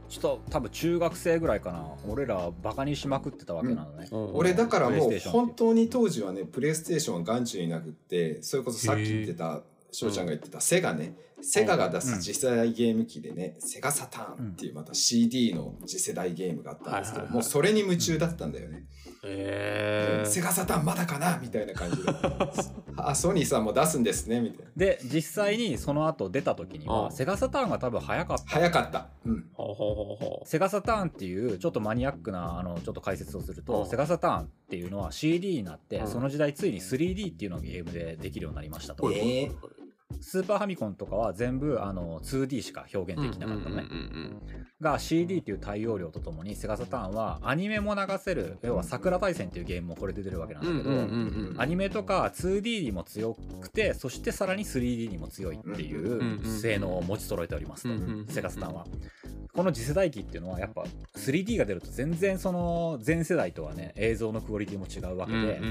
[0.10, 1.86] ちょっと多分中学生ぐらいかな。
[2.08, 5.46] 俺らバカにしまくってたわけなのね、俺だからもうプレイステーションっていう。
[5.46, 9.62] 本当に当時はねプレイステーションは眼中になくってそれこそさっき言ってた
[9.96, 11.16] 翔ちゃんが言ってたセガね。
[11.42, 18.86] セガが出す次世代ゲーム機でね、セガサターンっていうまた CD の次世代ゲームがあったんですけど、もうそれに夢中だったんだよね、
[19.24, 20.26] へえ。
[20.26, 22.04] セガサターンまだかなみたいな感じで。
[22.98, 24.72] あソニーさんも出すんですねみたいな。
[24.76, 27.12] で実際にその後出た時には、うん。
[27.12, 28.44] セガサターンが多分早かった。
[28.48, 29.10] 早かった。
[29.26, 29.50] うん。
[29.54, 33.90] ほうほうほうほセガサターンっていうちょっとマニアックなあのちょっと解説をすると、うん。
[33.90, 36.08] セガサターンっていうのは CD になって、うん。
[36.08, 39.85] その時代ついに 3D っていうのがゲームでできるようになりましたと、うえー
[40.22, 43.84] スーパーファミコンとかは全部あの 2D しか表現できなかったのね、
[44.82, 57.84] が CD っていう対応量とともにセガサターンはアニメも流せる要は桜大戦っていうゲームもこれで出てるわけなんだけど、アニメとか 2D にも強くてそしてさらに 3D にも強いっていんう性能を持ち揃えております
[58.28, 58.86] と、セガサターンは。
[59.56, 60.84] この次世代機っていうのはやっぱ
[61.16, 65.62] 3D が出ると全然その前世代とはね映像のクオリティも違うわけで、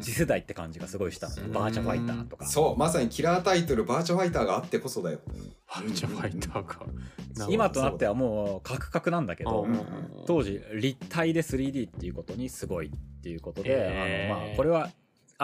[0.00, 2.46] 次世代って感じがすごいしたのうんバーチャファイターとか。
[2.46, 5.18] そうまさにキラータイトルバーチャファイターがあってこそだよ。
[5.68, 6.86] バーチャファイターか。
[7.50, 9.78] 今となってはもうカクカクなんだけど、うん。
[10.26, 12.90] 当時立体で 3D っていうことにすごいっ
[13.22, 14.90] ていうことで、あのまあこれは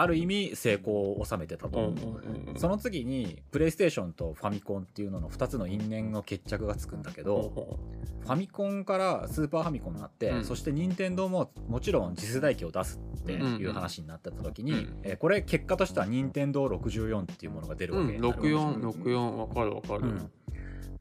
[0.01, 1.81] ある意味成功を収めてたとう。
[1.81, 2.59] ん思う、うんうん。
[2.59, 7.77] その次にプレイステーションとファミコンっていうのの2つの因縁の決着がつくんだけど、
[8.21, 10.45] ファミコンからスーパーファミコンになって、うん。
[10.45, 20.01] そして任天堂ももちろん次世代機を出すっていう話になってた時に、うんえーこれ結果としては任天堂64っていうものが出るううんわけになるわけ6464わかるわかる。
[20.03, 20.31] うん。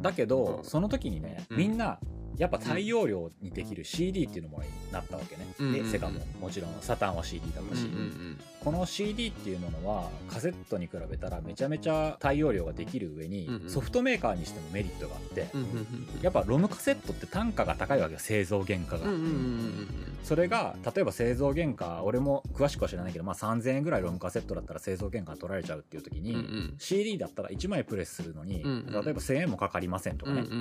[0.01, 0.65] だけど、うん。
[0.65, 1.57] その時にね、うん。
[1.57, 2.01] みんな
[2.39, 5.73] やっぱ大容量にできる CD っていうのもなったわけね、うん。
[5.73, 13.71] でセガももちろんサターンは CD だったし、うんこの CD っていうものはカセットに比べたらめちゃめちゃ大容量ができる上に、うんうん。
[13.71, 19.89] ソフトメーカーにしてもメリットがあって、うんうんうんやっぱロムカセットって単価が高いわけよ製造原価が、うんうんうん
[20.25, 26.75] それが例えば製造原価俺も詳しくは知らないけど、まあ、3000円ぐらいロムカセットだったら製造原価取られちゃうっていう時に、うんうん。
[26.79, 30.61] CD だったら1枚プレスするのに、うんうん例えば1000円もかかりませんとかね、うんうんうん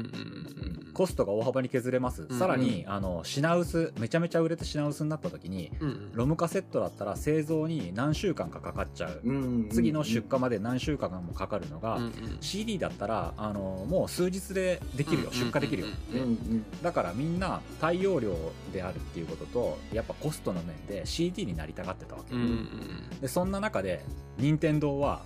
[0.88, 0.94] うん。
[0.94, 6.12] コストが大幅に削れます、んさらにあの品薄めちゃめちゃ売れて品薄になった時にうんうん。
[6.14, 18.34] ロムカセットだったら製造に何週間かかかっちゃう、うん次の出荷まで何週間もかかるのが、うんうん CD だったらあのもう数日でできるよ、うん出荷できるよ、うんうんだからみんな大容量
[18.74, 24.04] であるっていうこととやっぱコストの面で CD になりたがってたわけ、うんうんでそんな中で
[24.38, 25.22] 任天堂は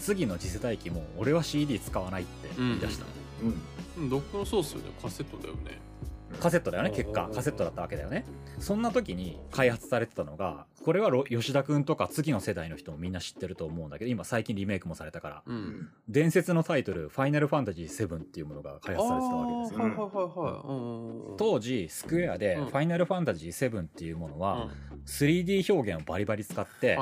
[0.00, 3.15] 次の次世代機も俺は CD 使わないって言い出したの、うん
[3.96, 4.08] うん。
[4.08, 5.80] どこもそうっすよねカセットだよね。
[6.40, 7.30] カセットだよね結果。
[7.32, 8.24] カセットだったわけだよね。
[8.58, 15.42] そんな時に開発されてたのがこれはロ吉田君とか次の世代の人もみんな知ってると思うんだけど今最近リメイクもされたから。
[15.44, 15.88] うん。
[16.08, 21.34] 伝説のタイトル「ファイナルファンタジー7」っていうものが開発されてたわけですよ。
[21.36, 24.40] 当時スクエアでうん「ファイナルファンタジー7」っていうものうん。
[24.40, 24.70] は
[25.06, 26.98] 3D 表現をバリバリ使って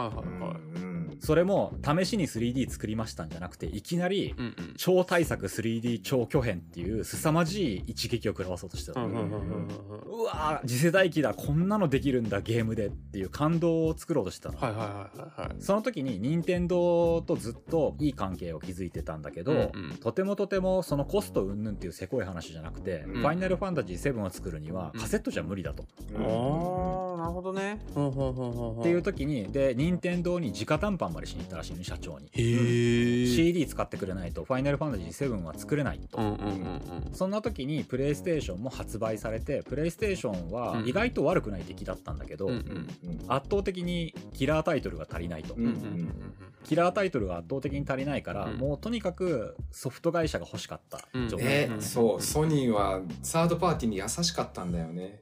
[1.20, 4.34] それも試しに 3D 作りましたんじゃなくていきなり
[4.76, 14.86] 超大作 3D 超巨編っていう凄まじい一撃を食らわそうとしてたのうわー次世代機だこんなのできるんだゲームでっていう感動を作ろうとしてたの、はいはいはい
[15.18, 15.56] はいはい。
[15.60, 19.62] その時に任天堂とずっといい関係を築いてたんだけど、うんう
[19.94, 19.96] ん。
[19.96, 23.20] とてもとてもそのコスト云々っていうせこい話じゃなくて、うん。
[23.20, 25.84] ファイナルファンタジー7を作るにはカセットじゃ無理だと、
[26.14, 26.24] うん。
[26.24, 27.80] ああなるほどね。
[27.84, 37.14] っていう時にで任天堂に直談判までしに行ったらしいね社長に、へえ CD 使ってくれないとファイナルファンタジー7は作れないと、うんうんうんうん。
[37.14, 43.18] そんな時にプレイステーションも発売されてプレイステーションは意外と悪くない出来だったんだけど、うんうんうん。
[43.28, 45.56] 圧倒的にキラータイトルが足りないと、
[46.64, 48.58] キラータイトルが圧倒的に足りないから、うん。
[48.58, 55.20] もうとにかくソフト会社が欲しかった状態、ねうんそうソニーはサードパーティーに優しかったんだよね。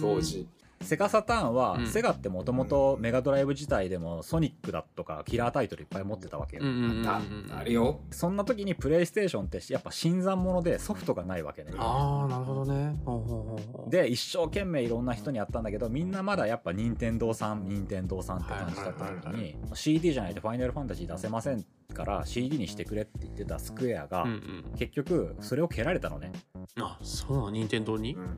[0.00, 0.46] 当時
[0.82, 1.86] セガサターンは、うん。
[1.86, 7.22] セガってもともとメガドライブ自体でもソニックだとかキラータイトルいっぱい持ってたわけよ、うんうんうんうんあ
[7.58, 8.00] あるよ。
[8.10, 12.96] そんな時にプレイステーションってやっぱ新参者でソフトがないわけね、ああなるほどね。
[13.88, 24.64] で一生懸命いろんな人にやったんだけどみんなまだやっぱ任天堂さん任天堂さんって感じだった時に CD じゃないとファイナルファンタジー出せませんから CD にしてくれって言ってたスクエアが、うんうん。
[24.78, 26.32] 結局それを蹴られたのね。
[26.80, 27.50] あそうなの？
[27.50, 28.14] 任天堂に？
[28.14, 28.28] うんうん。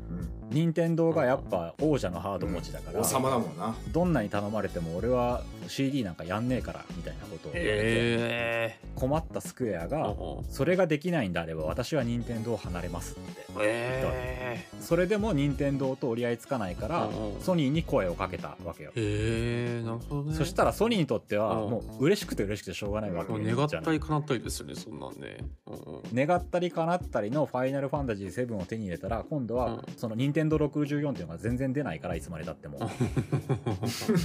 [0.51, 3.75] 任天堂がやっぱ王者のハード持ちだから、王様だもんな。
[3.93, 10.15] どんなに頼まれても俺は CD なんかやんねえからみたいなことをえ困ったスクエアえが
[10.51, 17.41] それができないんであれば私は任天堂を離れますってえそれでも任天堂と折り合いつかないからうんうん。
[17.41, 18.93] ソニーに声をかけたわけよ。
[18.95, 20.35] えへえなるほどね。
[20.35, 21.71] そしたらソニーにとってはうん。
[21.71, 25.39] もう嬉しくて嬉しくてしょうがないわけもうじゃない願ったり叶ったりですよねそんなんね。
[25.67, 26.03] うんうん。
[26.15, 29.83] 願ったり叶ったりのファイナルファンタジー7を手に入れたら今度はうん。
[29.97, 32.79] その任天堂64っていうのが全然出ないからいつまでたっても。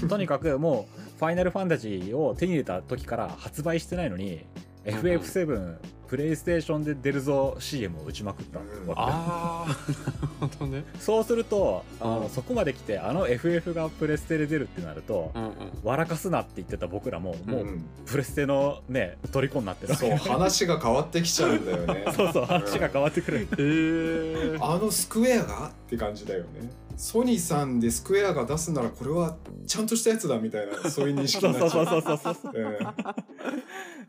[0.09, 4.45] とにかくもうファイナルファンタジーを手に入れた時から発売してないのに
[4.85, 5.77] FF7
[6.09, 8.71] プレイステーションで出るぞ CM を打ちまくったわけ。
[8.95, 9.67] ああ
[10.41, 10.83] なるほどね。
[10.99, 15.51] そうするとあの、うんそこまで来てあの FF がプレステで出るってなると、うんうん。
[15.83, 17.85] 笑かすなって言ってた僕らももう、うん。
[18.07, 20.09] プレステのね虜になってるわけ。
[20.09, 22.05] そう話が変わってきちゃうんだよね。
[22.15, 26.71] そうそう話が変わってくる、ええあのスクエアがって感じだよね。
[26.97, 32.53] ソニーさんでスクエアが出すならこれはちゃんとしたやつだみたいなそういう認識そうになっちゃそうそううそうそうそう。
[32.53, 32.77] う ん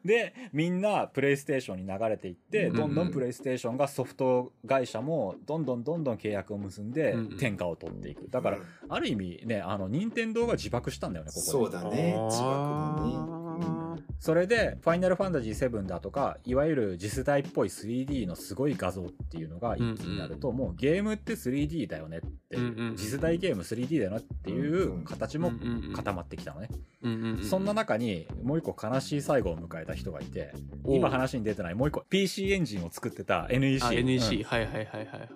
[0.05, 8.29] でみんなプレイステーションに流れていって、うんどんどんプレイステーションがソフト会社もどんどんどんどん契約を結んでうん天下を取っていく。
[8.31, 8.59] だから、
[8.89, 11.51] ある意味ねあの任天堂が自爆したんだよねここで。
[11.51, 12.15] そうだね。
[12.29, 13.59] 自爆の
[13.97, 14.01] ね。
[14.19, 25.93] それで「ファイナルファンタジー7」だとかいわゆる次世代っぽい 3D のすごい画像っていうのが一気になると、もうゲームって 3D だよねって、うんうん次世代ゲーム 3D だよねっていう形もうんうんうん。
[25.95, 26.69] 固まってきたのね、
[27.03, 27.45] うんうんうん。
[27.45, 30.53] そんな中にもう一個悲しい最後を迎えた人がいて
[30.87, 34.42] 今話に出てないもう一個 PC エンジンを作ってた NEC あ NEC、うん。
[34.44, 35.29] はいはいはいはいはい。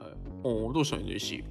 [0.43, 1.45] おうどうした NEC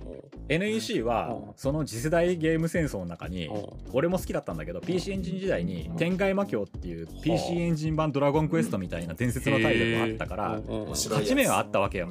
[0.50, 1.54] NEC はうん。
[1.56, 3.50] その次世代ゲーム戦争の中に
[3.92, 12.10] 俺も好きだったんだけど PC エンジン時代に天外魔境っていう PC エンジン版ドラゴンクエストみたいな伝説のタイトルがあったから勝ち目はあったわけよ。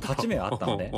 [0.00, 0.92] 勝ち目はあったのね。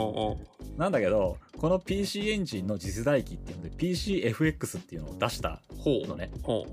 [0.77, 6.33] なんだけどこの PC エンジンの次世代機っていうので PCFX っていうのを出したほうのね。
[6.43, 6.67] ほ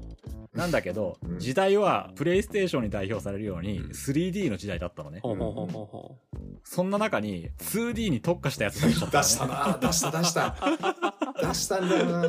[0.56, 1.39] なんだけどうん。
[1.39, 3.91] 時代はプレイステーションに代表されるようにうん。
[3.91, 5.21] 3D の時代だったのね。
[6.63, 9.21] そんな中に 2D に特化したやつ出しちゃったのね。
[9.21, 10.56] 出したな出した出した。
[11.47, 12.21] 出したんだよな。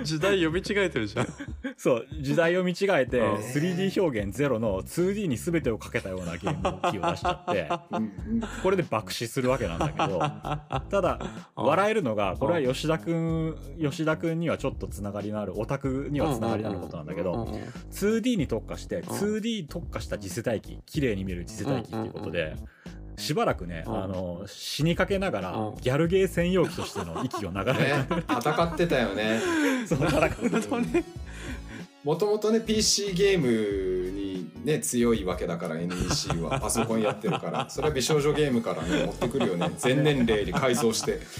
[0.00, 1.28] う時代読み違えてるじゃん。
[1.76, 3.34] そう時代を見違えてうん。
[3.34, 7.68] 3D 表現ゼロの 2D に全てをかけたようなゲーム機を出しちゃって。
[8.62, 10.20] これで爆死するわけなんだけど。
[10.88, 22.56] ただうん笑えるのがこれは吉田くん吉田くんにはちょっとつながりのあるオタクにはつながりのあることなんだけどうんうん 2D に特化して 2D 特化した次世代機綺麗に見える次世代機っていうことで
[23.16, 24.02] しばらくねうん。
[24.04, 25.76] あの死にかけながらうん。
[25.76, 29.40] ギャルゲー専用機としての息を流れね戦ってたよね。
[29.86, 31.04] そう戦ね
[32.04, 36.58] もともとね PC ゲームにね強いわけだから NEC は。
[36.60, 37.70] パソコンやってるから。
[37.70, 39.70] それは美少女ゲームからね持ってくるよね。
[39.78, 41.20] 全年齢に改造して。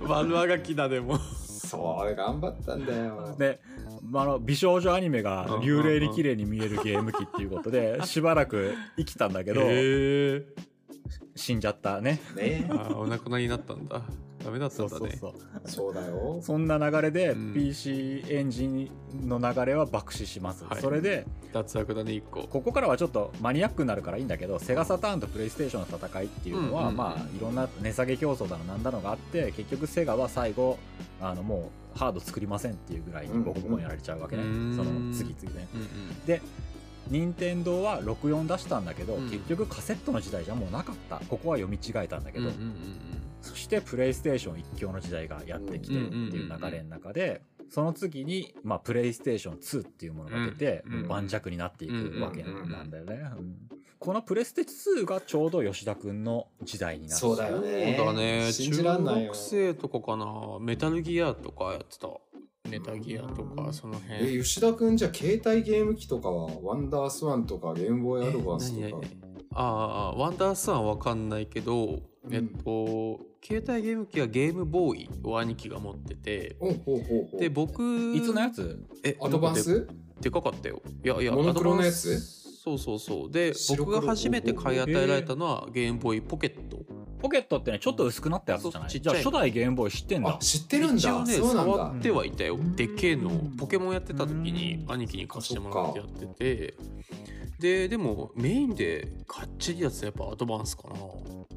[0.00, 1.18] 悪あがきだでも。
[1.18, 3.34] そうあれ頑張ったんだよ。
[3.36, 3.60] で、
[4.02, 9.62] まああの美少女アニメが流麗に綺麗に見えるゲーム機っていうことでしばらく生きたんだけど
[11.34, 12.20] 死んじゃったね。
[12.36, 14.02] ねあーお亡くなりになったんだ。
[14.44, 15.12] ダメだったそんだね。
[15.14, 15.70] うそうそう。
[15.70, 18.90] そうだよそんな流れでうん PC エンジン
[19.28, 20.64] の流れは爆死します。
[20.64, 22.42] はいそれで、脱落だね、一個。
[22.48, 30.78] ここからはちょっとマニアックになるからいいんだけど、セガサターンとプレイステーションの戦いっていうのは、うんうんうんまあ、いろんな値下げ競争だのなんだのがあって、結局セガは最後、
[31.20, 34.42] あの、もうハード作りませんっていうぐらいにボコボコにやられちゃうわけね。
[34.42, 35.68] うんその次々ね。
[35.74, 36.26] うんうん。
[36.26, 36.40] で、
[37.10, 41.16] 任天堂は64出したんだけど、うん結局カセットの時代じゃもうなかった。
[41.28, 42.74] ここは読み違えたんだけど、うんうんうん
[43.42, 53.20] そしてプレイステーション一強の時代がやってきてっていう流れの中で、その次に、まあ、プレイステーション2っていうものが出て、うんうん盤石になっていくわけなんだよね。
[53.36, 53.56] うん
[54.02, 57.20] このプレステ2がちょうど吉田くんの時代になる。
[57.20, 58.52] そうだよねそうだね。
[58.52, 60.26] 信じらんないよ中学生とかかな。
[60.60, 62.08] メタルギアとかやってた。
[62.72, 64.42] メタギアとか、そのえ辺。
[64.42, 69.06] 吉田くんじゃ携帯ゲーム機とかはワンダースワンとかゲームボーイアドバンスとか？
[69.54, 72.34] ああ、ワンダースワンはわかんないけど、うん。
[72.34, 77.40] えっと、携帯ゲーム機はゲームボーイを兄貴が持ってて、ほうほうほうほう。
[77.40, 77.82] で、僕、
[78.16, 78.82] いつのやつ？
[79.04, 79.86] え、アドバンス？
[79.86, 79.92] で
[80.22, 80.80] でかかったよ。
[81.04, 82.06] いやいや、モノクロのやつ？
[82.06, 83.30] アドバンスそうそうそう。
[83.30, 86.78] で、僕が初めて買い与えられたのはゲームボーイポケット。
[87.22, 88.88] ポケットってね、ちょっと薄くなったやつじゃない？
[88.88, 90.38] いじゃあ初代ゲームボーイ知ってんあだ。
[90.38, 92.58] 知ってるんだ一応ね、そうなんだ触ってはいたよ。
[92.76, 93.56] でっけえのうん。
[93.56, 96.74] ポケモンやってた時に兄貴に貸してもらってやってて。
[97.62, 100.96] で、でもメインでかっちりやつはやっぱアドバンスかな。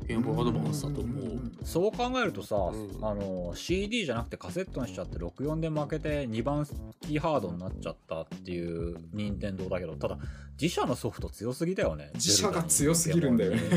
[0.08, 1.66] ゲームボーイアドバンスだと思う。
[1.66, 2.60] そう考えるとさ、ん。
[3.02, 6.64] あの CD じゃなくてカセットにしちゃって64で負けて2番
[7.02, 10.20] キーハードになっちゃったっていう任天堂だけどただ
[10.62, 12.12] 自社のソフト強すぎだよね。
[12.14, 13.58] 自社が強すぎるんだよね。
[13.58, 13.68] ね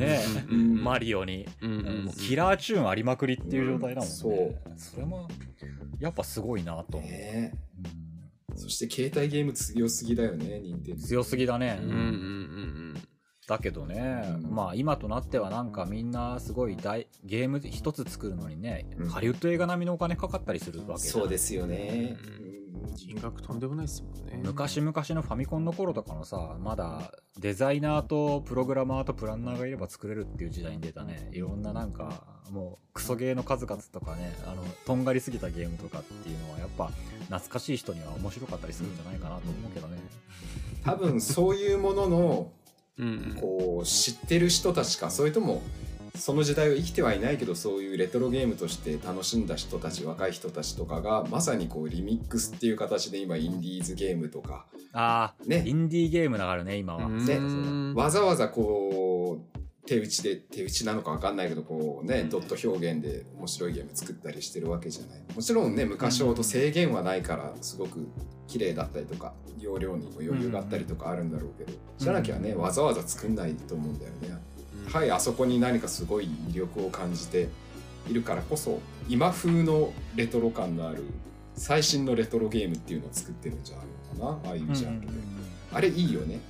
[0.00, 0.24] え。
[0.50, 0.82] うん。
[0.82, 4.56] マリオに、うんキラーチューンありまくりっていう状態だもんね、そう。
[4.76, 5.28] それも
[6.00, 7.52] やっぱすごいなと思う、ね
[7.84, 8.13] うん
[8.56, 11.90] そして携帯ゲーム強すぎだよね任天堂強すぎだね、うん。
[11.90, 12.94] うんうん
[13.46, 14.54] だけどね、うん。
[14.54, 19.08] まあ今となってはなんかみんなすごい大ゲーム一つ作るのにね、うん。
[19.08, 22.16] ハリウッド映画並みのお金かかったりするわけそうですよね。
[22.40, 22.53] うん。
[22.96, 24.40] 金額とんでもないですもんね。
[24.44, 31.28] 昔々のファミコンの頃とかのさまだデザイナーとプログラマーとプランナーがいれば作れるっていう時代に出たね。
[31.32, 36.90] いろんななんかもうクソゲーの数々とかねあのとんがりすぎたゲームとかっていうのはやっぱ
[37.26, 39.98] 懐かしい人には面白かったりするんじゃないかなと思うけどね、
[40.84, 42.52] 多分そういうものの
[42.98, 43.36] うんうん。
[43.40, 45.62] こう知ってる人たちかそれとも
[46.16, 55.64] その時代を生きてはいないけどそういうレトロゲームとして楽しんだ人たち若い人たちとかがまさにこうリミックスっていう形で今インディーズゲームとかああ、ね。
[55.66, 57.18] インディーゲームだからね今は、うん。
[57.18, 57.94] そうだそう。
[57.96, 65.22] だわざわざこう手打ちで手打ちなのか分かんないけどこうねドット表現で面白いゲーム作ったりしてるわけじゃない。
[65.34, 68.08] もちろんね昔ほど制限はないからすごく
[68.46, 74.53] 綺麗だったりとか容量にも余裕があったりとかあるんだろうけどじゃなきゃねわざわざ作んないと思うんだよね
[74.92, 77.48] はいあそこに何かすごい魅力を感じて
[78.08, 81.04] いるからこそ今風のレトロ感のある
[81.56, 83.86] 最新のレトロゲームっていうのを作ってるんじゃない
[84.18, 85.12] のかなああいうジャンルで、
[85.72, 86.40] あれいいよね。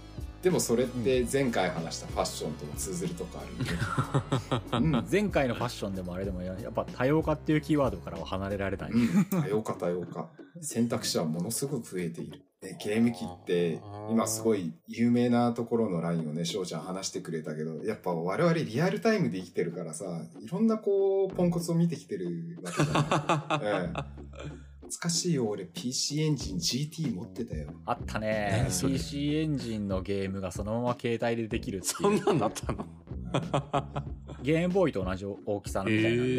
[0.42, 5.06] でもそれって前回話したファッションとも通ずるとこあるんで、うん。
[5.10, 10.28] 前回のファッションでもあれでもややっぱ多様化っていうキーワードからは離れられない、うん、多様化多様化。
[10.60, 13.78] 選択肢はものすごく増えている、ね、ゲーム機って
[14.10, 20.04] 今すごい有名なところのラインをね翔ちゃん話してくれたけどやっぱ我々リアルタイムで生きてるからさ
[20.40, 25.64] いろんなこうポンコツを見てきてるわけじゃない、 ええ懐かしいよ俺。
[25.64, 27.68] PC エンジン GT 持ってたよ。
[27.86, 28.66] あったね。
[28.68, 32.86] PC エンジンのゲームがそのまま携帯でできるってそんいうなんだったの？
[34.42, 36.32] ゲームボーイと同じ大きさのみたいなんで、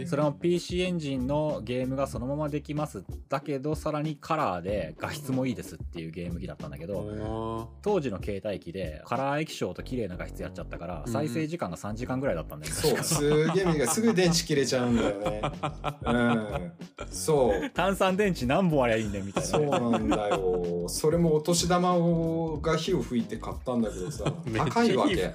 [0.00, 0.06] へー。
[0.06, 3.02] それも PC エンジンのゲームがそのままできます。
[3.30, 11.12] だけどさらにカラーで画質もいいですっていうゲーム機だったんだけど、当時の携帯機でカラー液晶と綺麗な画質やっちゃったからうん。
[11.12, 15.42] 再生時間が3時間ぐらいだったんだよね、そうすげえすぐ電池切れちゃうんだよね。
[16.04, 16.72] うん。
[17.10, 20.88] そう炭酸電池何本ありゃいいねんみたいなそうね、なんだよ。
[20.88, 24.24] それもお年玉をが火を吹いて買ったんだけどさ、
[24.56, 25.32] 高いわけ。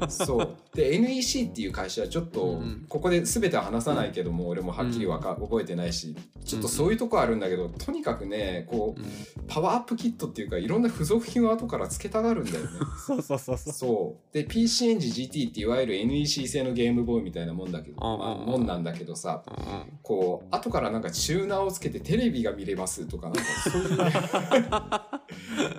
[0.00, 0.48] なそう。
[0.74, 9.00] で、NEC っていう会社はちょっとうん、ここで全ては話さないけども、俺もはっきりわか覚えてないし、ちょっとそういうとこあるんだけど、とにかくね、こう、
[9.48, 12.70] パワーアップキットっていうか、いろんな付属品を後から付けたがるんだよね。
[13.06, 14.34] そ うそうそうそうそう。
[14.34, 23.94] で、PC エンジン GT っていわゆる NEC 製のゲームボーイみたいなもんだけど、うんまあ、もんなんだけどさ、うんこう、後からなんかチューナーをつけてテレビが見れますとか、なんかそうい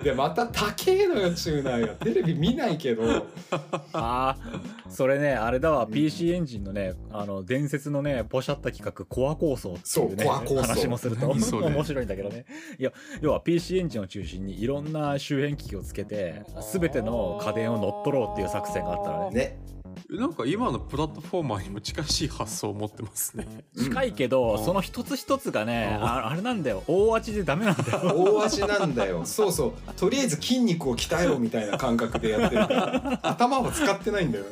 [0.00, 1.94] う、でまた高えのよチューナーが。
[2.04, 3.02] テレビ見ないけど。
[3.12, 3.22] あ
[3.92, 4.36] あ
[4.88, 10.62] それねあれだわ PC エンジンのねあの伝説のねポシャった企画コア構想っていうねそうコア構想。
[10.62, 11.28] 話もすると。
[11.28, 12.44] 面白いんだけどね。
[12.78, 19.36] いや要は PC エンジンを中心にいろんな周辺機器をつけて全ての家電を乗っ取ろうっていう作戦があったのね。
[19.36, 19.75] ね
[20.08, 23.64] なんか今のプラットフォーマーにも近しい発想を持ってますね。
[23.76, 24.64] 近いけど、うん。
[24.64, 26.04] その一つ一つがね、うん。
[26.04, 26.84] ああれなんだよ。
[26.86, 28.14] 大味でダメなんだよ。
[28.14, 29.24] 大味なんだよ。
[29.24, 29.72] そうそう。
[29.96, 32.66] とりあえず筋肉を鍛えろみたいな感覚でやってる。
[32.68, 34.50] か ら頭を使ってないんだよね。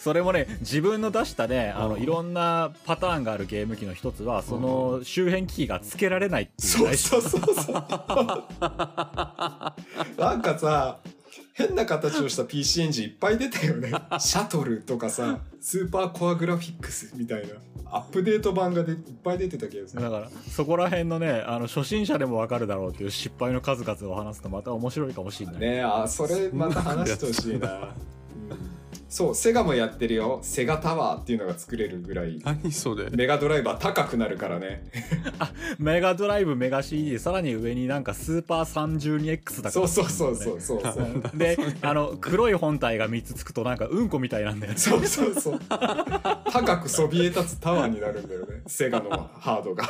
[0.00, 6.68] それもね自分の出したねあのうんいろんなパターンがあるゲーム機の一つはその周辺機器がつけられないっていう。
[6.68, 7.74] そうそうそうそう
[10.18, 10.98] なんかさ
[11.54, 13.90] 変な形をした PC エンジンいっぱい出たよね。
[14.18, 17.54] シャトルとかさスーパーコアグラフィックスみたいな。
[17.86, 20.02] アップデート版がでいっぱい出てた気がする。
[20.02, 27.94] だからそこら辺のねあの初心者でもわかるだろうっていう失敗の数々を話すとまた面白いかもしれない、ねえあそれまた話してほしいな、
[28.50, 30.40] うんそうセガもやってるよ。
[30.42, 32.40] セガタワーっていうのが作れるぐらい。
[32.44, 33.10] 何それ。
[33.10, 34.82] メガドライバー高くなるからね。
[35.78, 39.70] メガドライブメガ CD さらに上になんかスーパー 32X だから。
[39.70, 41.22] そうそうそうそうそうそう。
[41.38, 44.78] であの黒い本体が3つつくとなんかうんこみたいなんだよね。
[44.80, 45.60] そうそうそう。
[46.50, 48.62] 高くそびえ立つタワーになるんだよね。
[48.66, 49.84] セガのハードが。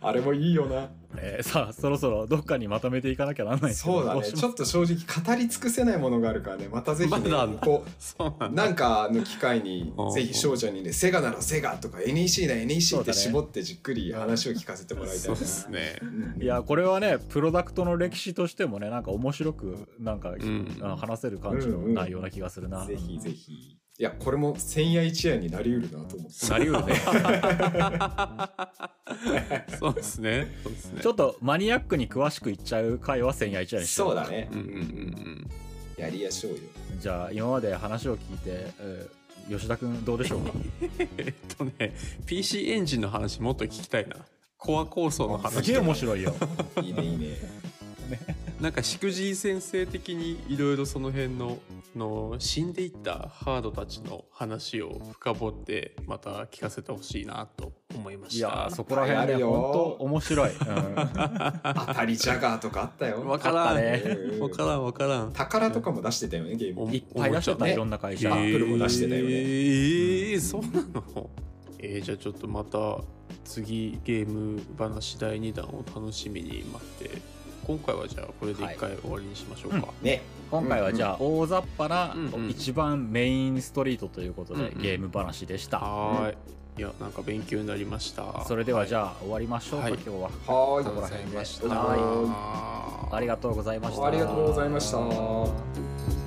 [0.00, 0.88] あれもいいよな。
[1.16, 4.22] えーさあそろそろどっかにまとめていかなきゃなんないそうだね。
[4.22, 6.68] ちょっと正直語り尽くせないものがあるからね。
[6.70, 8.74] またぜひ、ねまこそうなうん。
[8.74, 10.10] かの機会にうん。
[10.10, 15.98] ぜひ少女にねセガならセガとか NEC なら NEC って絞ってじっくり話を聞かせてもらいたいですね。
[16.02, 16.42] うん。
[16.42, 23.78] いやこれはねプロダクトの歴史としてもねなんか面白くなんか、んあの話せる感じの内容な気がするな、ぜひぜひ。
[24.00, 26.94] いやこれも千夜一夜になりうるなと思ってなりうるね。
[29.76, 30.54] そうですね。
[30.62, 31.00] そうですね。
[31.02, 34.48] ちょっとマニアックに詳しく言っちゃう回は千夜一夜にしてそうだね。
[34.52, 35.48] うんうんうん。
[35.96, 36.58] やりやしょうよ
[36.98, 39.18] じゃあ今まで話を聞いて、えー
[39.48, 40.52] 吉田君どうでしょうか？
[40.54, 40.60] うん。
[41.16, 41.96] えっとね、
[42.26, 44.16] PC エンジンの話もっと聞きたいな。
[44.58, 46.34] コア構想のす話げえ面白いよ
[46.82, 47.36] いいねいいね
[48.60, 51.58] なんかしくじい先生的にいろいろその辺の
[51.96, 58.48] の死んでいったハードたちの話を深掘ってまた聞かせてほしいなと思いまいした。
[58.48, 59.50] やーそこら辺ねあるよ。
[59.50, 60.56] 本当面白い、うん。
[61.86, 63.26] 当たりジャガーとかあったよ。
[63.26, 63.76] わからん。
[63.76, 65.32] ねうんわからんわからん。
[65.32, 66.84] 宝とかも出してたよねゲーム。
[66.84, 67.72] おいっぱい出してた、ね。
[67.72, 67.76] い。
[67.76, 69.30] ろんな会社、アップルも出してたよね。
[69.30, 71.30] えー、そうなの。
[71.80, 72.98] えー、じゃあちょっとまた
[73.44, 77.22] 次ゲーム話第2弾を楽しみに待って
[77.68, 80.22] 今回はじゃあこれで一回終わりにしましょうか、ね。
[80.50, 82.48] 今回はじゃあ大雑把なうんうん。
[82.48, 84.82] 一番メインストリートということでうんうん。
[84.82, 86.36] ゲーム話でした、はーい。
[86.78, 88.42] いやなんか勉強になりました。
[88.46, 89.94] それではじあゃあ終わりましょうか、はい。
[89.94, 90.30] 今日は。
[90.46, 91.68] はありがとうーいございました。
[91.68, 94.06] はありがとうございました。
[94.06, 96.17] ありがとうございました